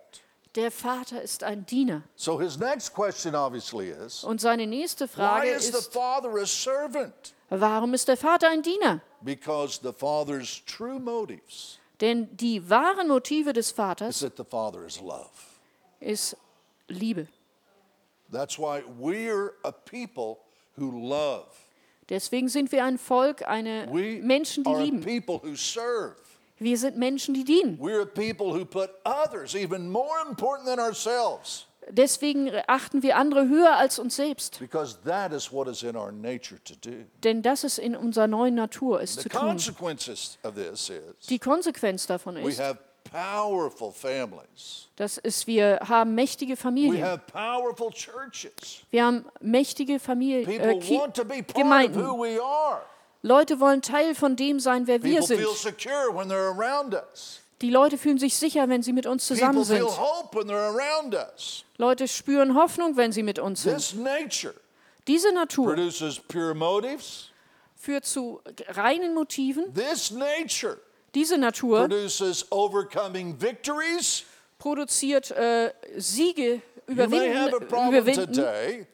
[0.54, 2.02] Der Vater ist ein Diener.
[2.16, 6.30] So his next question obviously is Und seine nächste why Frage is the ist, Father
[6.40, 7.34] a servant?
[7.50, 9.00] warum ist der Vater ein Diener?
[9.22, 14.84] Because the Father's true motives Denn die wahren Motive des is Vaters that the Father
[14.84, 15.30] is love.
[16.00, 16.36] ist
[16.88, 17.28] Liebe.
[18.30, 20.38] That's why we're a people
[20.76, 21.46] who love.
[22.08, 25.00] Deswegen sind wir ein Volk, eine We Menschen, die lieben.
[25.00, 26.16] people who serve.
[26.58, 27.78] Wir sind Menschen, die dienen.
[27.78, 33.48] We're a people who put others even more important than ourselves Deswegen achten wir andere
[33.48, 34.58] höher als uns selbst.
[34.58, 37.04] because that is what is in our nature to do.
[37.24, 39.56] Denn das ist in unserer neuen Natur, es zu tun.
[41.28, 42.60] Die Konsequenz davon ist,
[43.10, 44.88] powerful families.
[44.96, 47.04] dass es, wir haben mächtige We Familien.
[47.04, 48.82] have powerful churches.
[48.90, 52.02] Wir haben mächtige Familien, People äh, want to be part of Gemeinden.
[52.06, 52.82] who we are.
[53.22, 55.38] Leute wollen Teil von dem sein, wer wir People sind.
[55.40, 57.40] feel secure when they're around us.
[57.60, 59.98] Die Leute fühlen sich sicher, wenn sie mit uns zusammen People feel sind.
[59.98, 61.64] hope when they're around us.
[61.76, 63.74] Leute spüren Hoffnung, wenn sie mit uns sind.
[63.76, 64.54] This nature
[65.08, 67.30] Diese Natur produces pure motives.
[67.76, 69.74] führt zu reinen Motiven.
[69.74, 70.78] This nature
[71.18, 74.24] Diese Natur produces overcoming victories.
[74.58, 77.48] produziert äh, Siege, überwinden,
[77.88, 78.32] überwinden.
[78.32, 78.86] today.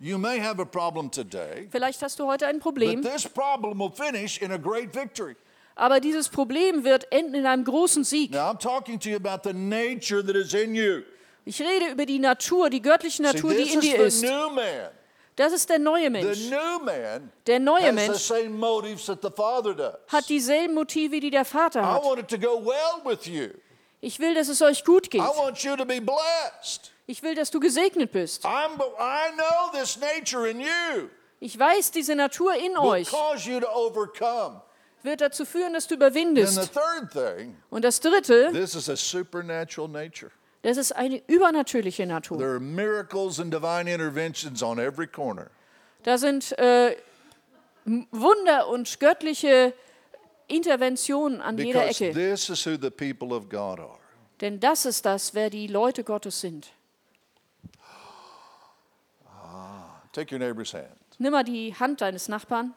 [0.00, 3.78] You may have a problem today, Vielleicht hast du heute ein but Problem, this problem
[3.78, 5.36] will finish in a great victory.
[5.76, 8.30] aber dieses Problem wird enden in einem großen Sieg.
[8.32, 11.02] Now, I'm talking to you about the nature that is in you.
[11.44, 14.22] Ich rede über die Natur, die göttliche See, Natur, die this in dir is ist.
[14.22, 14.90] new man.
[15.36, 16.50] Das ist der neue The Mensch.
[16.50, 18.30] new man Der neue Mensch
[20.08, 22.04] hat dieselben Motive, die der Vater I hat.
[22.04, 23.48] want it to go well with you.
[24.00, 25.20] Ich will, dass es euch gut geht.
[25.22, 26.90] I want you to be blessed.
[27.06, 28.44] Ich will, dass du gesegnet bist.
[31.40, 33.08] Ich weiß, diese Natur in euch
[35.02, 36.72] wird dazu führen, dass du And the überwindest.
[36.72, 38.52] third thing, Und das Dritte,
[40.62, 42.38] das ist eine übernatürliche Natur.
[42.38, 45.50] There are miracles and divine interventions on every corner.
[46.04, 46.96] Da sind äh,
[47.84, 49.74] Wunder und göttliche
[50.48, 52.14] Interventionen an jeder Because Ecke.
[52.14, 53.98] this is who the people of God are.
[54.40, 56.72] Denn das ist das, wer die Leute Gottes sind.
[60.12, 60.86] Take your neighbor's hand.
[61.18, 62.74] Nimm mal die Hand deines Nachbarn.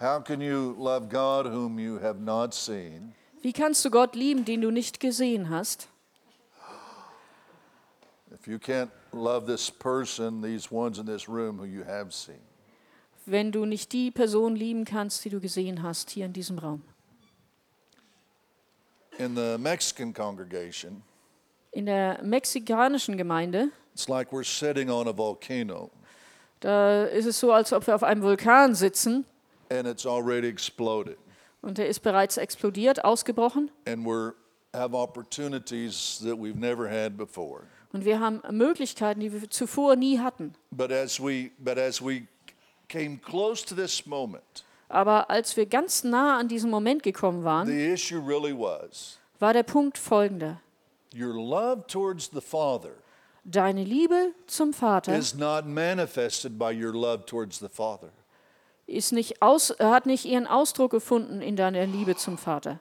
[0.00, 4.46] How can you love God whom you have not seen Wie kannst du Gott lieben,
[4.46, 5.88] den du nicht gesehen hast?
[8.32, 12.40] if you can't love this person, these ones in this room who you have seen?
[13.26, 16.82] Wenn du nicht die Person lieben kannst, die du gesehen hast hier in diesem Raum.
[19.18, 21.02] In the Mexican congregation,
[21.72, 25.90] In der mexikanischen Gemeinde, it's like we're sitting on a volcano
[26.60, 29.24] da ist es so, als ob wir auf einem Vulkan sitzen
[29.70, 31.16] and it's already exploded.
[31.62, 33.70] und der ist bereits explodiert, ausgebrochen.
[33.86, 34.34] And we're
[34.74, 37.64] have opportunities that we've never had before.
[37.92, 40.54] Und wir haben Möglichkeiten, die wir zuvor nie hatten.
[40.70, 42.26] But as we but as we
[42.88, 47.66] came close to this moment, Aber als wir ganz nah an diesen Moment gekommen waren,
[47.66, 50.60] the issue really was war der Punkt folgender.
[51.14, 52.92] your love towards the Father
[53.44, 58.10] Deine Liebe zum Vater is not manifested by your love towards the Father.
[58.90, 62.80] Ist nicht aus, hat nicht ihren Ausdruck gefunden in deiner Liebe zum Vater.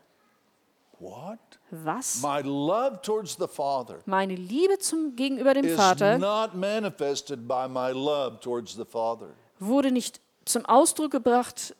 [1.00, 1.40] What?
[1.72, 2.22] Was?
[2.22, 7.92] My love towards the Father Meine Liebe zum, gegenüber dem Vater not manifested by my
[7.92, 9.30] love towards the Father.
[9.60, 11.76] wurde nicht zum Ausdruck gebracht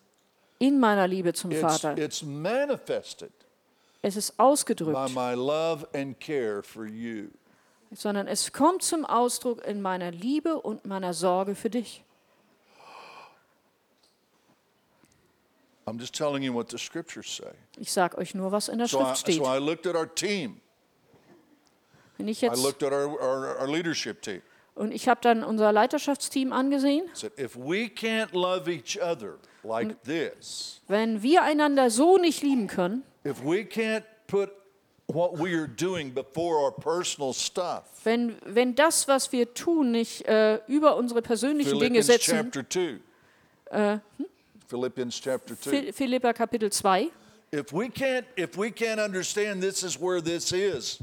[0.60, 1.98] in meiner Liebe zum It's, Vater.
[1.98, 3.32] it's manifested
[4.02, 7.30] Es ist by ausgedrückt, my love and care for you.
[7.92, 12.04] sondern es kommt zum Ausdruck in meiner Liebe und meiner Sorge für dich.
[15.90, 17.52] I'm just telling you what the scriptures say.
[17.78, 19.36] Ich sage euch nur, was in der So I, Schrift steht.
[19.38, 20.62] so I looked at our team.
[22.18, 24.42] Wenn ich I jetzt looked at our, our, our leadership team.
[24.76, 27.06] und ich habe dann unser Leiterschaftsteam angesehen.
[27.06, 32.42] I said, if we can't love each other like this, Wenn wir einander so nicht
[32.44, 34.52] lieben können, if we can't put
[35.08, 40.26] what we are doing before our personal stuff, wenn, wenn das, was wir tun, nicht
[40.28, 44.02] äh, über unsere persönlichen Dinge Philippians setzen, chapter 2,
[44.74, 45.70] Philippians chapter 2.
[45.72, 47.12] Phil- Philipper Kapitel 2.
[47.52, 51.00] If we can't if we can't understand this is where this is,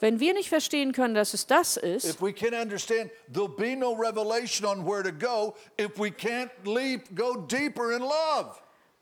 [0.00, 3.76] Wenn wir nicht verstehen können, dass es das ist, if we can't understand there'll be
[3.76, 8.56] no revelation on where to go if we can't leap go deeper in love.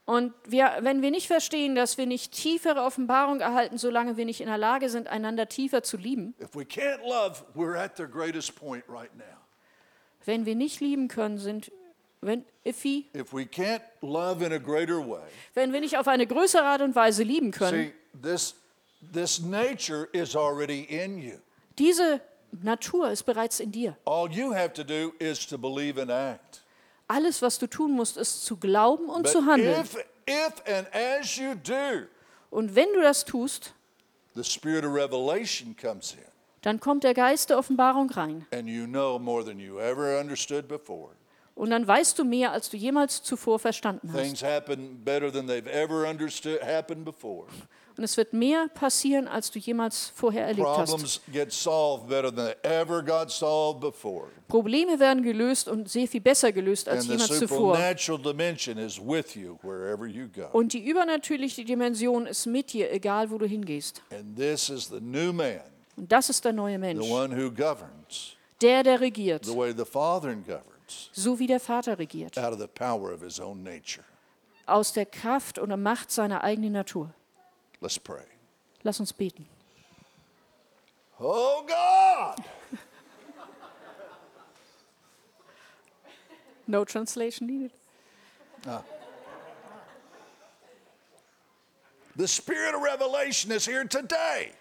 [0.07, 4.41] und wir, wenn wir nicht verstehen, dass wir nicht tiefere Offenbarung erhalten, solange wir nicht
[4.41, 8.09] in der Lage sind, einander tiefer zu lieben, If we can't love, we're at their
[8.09, 9.25] greatest point right now.
[10.27, 11.71] wenn wir nicht lieben können, sind,
[12.21, 15.23] wenn, iffy, If we can't love in a greater way,
[15.55, 18.55] wenn wir nicht auf eine größere Art und Weise lieben können, see this
[19.12, 21.39] this nature is already in you.
[21.79, 22.21] diese
[22.62, 23.97] Natur ist bereits in dir.
[24.05, 26.62] All you have to do is to believe and act.
[27.09, 29.81] Alles, was du tun musst, ist zu glauben und But zu handeln.
[29.81, 29.97] if
[30.27, 32.07] if and as you do,
[32.51, 33.73] Und wenn du das tust,
[34.35, 36.18] the spirit of revelation comes in.
[36.62, 38.47] dann kommt der Geist der Offenbarung rein.
[38.53, 41.11] and you know more than you ever understood before.
[41.61, 44.23] Und dann weißt du mehr, als du jemals zuvor verstanden hast.
[44.23, 47.45] Things happen better than they've ever understood happened before.
[47.99, 50.89] Und es wird mehr passieren, als du jemals vorher erlebt hast.
[50.89, 54.29] Problems get solved better than they ever got solved before.
[54.49, 57.79] Probleme werden gelöst und sehr viel besser gelöst als jemals zuvor.
[60.53, 64.01] Und die übernatürliche Dimension ist mit dir, egal wo du hingehst.
[64.11, 64.71] Und das
[66.31, 70.70] ist der neue Mensch, one who governs der, der regiert, the way the Father governs,
[71.12, 74.05] so wie der Vater regiert, out of the power of his own nature.
[74.66, 77.12] aus der Kraft und der Macht seiner eigenen Natur.
[77.80, 78.24] Let's pray.
[78.82, 79.47] Lass uns beten.
[81.18, 82.45] Oh God!
[86.66, 87.72] No translation needed.
[92.16, 94.53] The spirit of revelation is here today.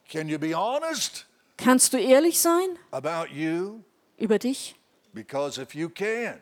[0.10, 1.26] Can you be honest
[1.58, 3.82] Kannst du ehrlich sein about you?
[4.18, 4.76] über dich?
[5.14, 6.40] Because if you can,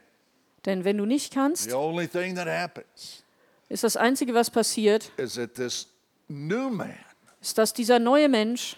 [0.65, 3.23] Denn wenn du nicht kannst, the only thing that happens
[3.69, 5.87] ist das Einzige, was passiert, is that this
[6.27, 6.95] new man
[7.41, 8.77] ist, dass dieser neue Mensch,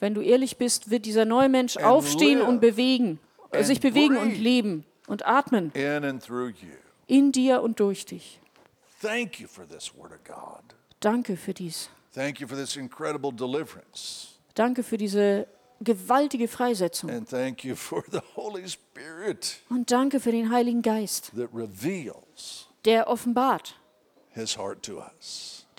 [0.00, 3.18] wenn du ehrlich bist, wird dieser neue Mensch And aufstehen und bewegen,
[3.50, 5.72] äh, sich bewegen und leben und atmen
[7.06, 8.40] in dir und durch dich.
[11.00, 11.90] Danke für dies.
[12.14, 14.38] Thank you for this incredible deliverance.
[14.54, 15.46] Danke für diese
[15.80, 17.10] gewaltige Freisetzung.
[19.68, 23.76] Und danke für den Heiligen Geist, that reveals der offenbart,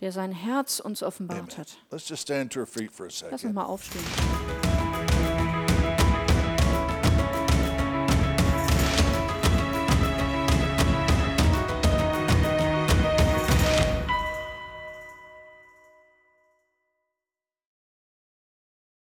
[0.02, 1.58] der sein Herz uns offenbart Amen.
[1.58, 1.78] hat.
[1.92, 4.69] Let's just stand to our feet for a Lass uns mal aufstehen.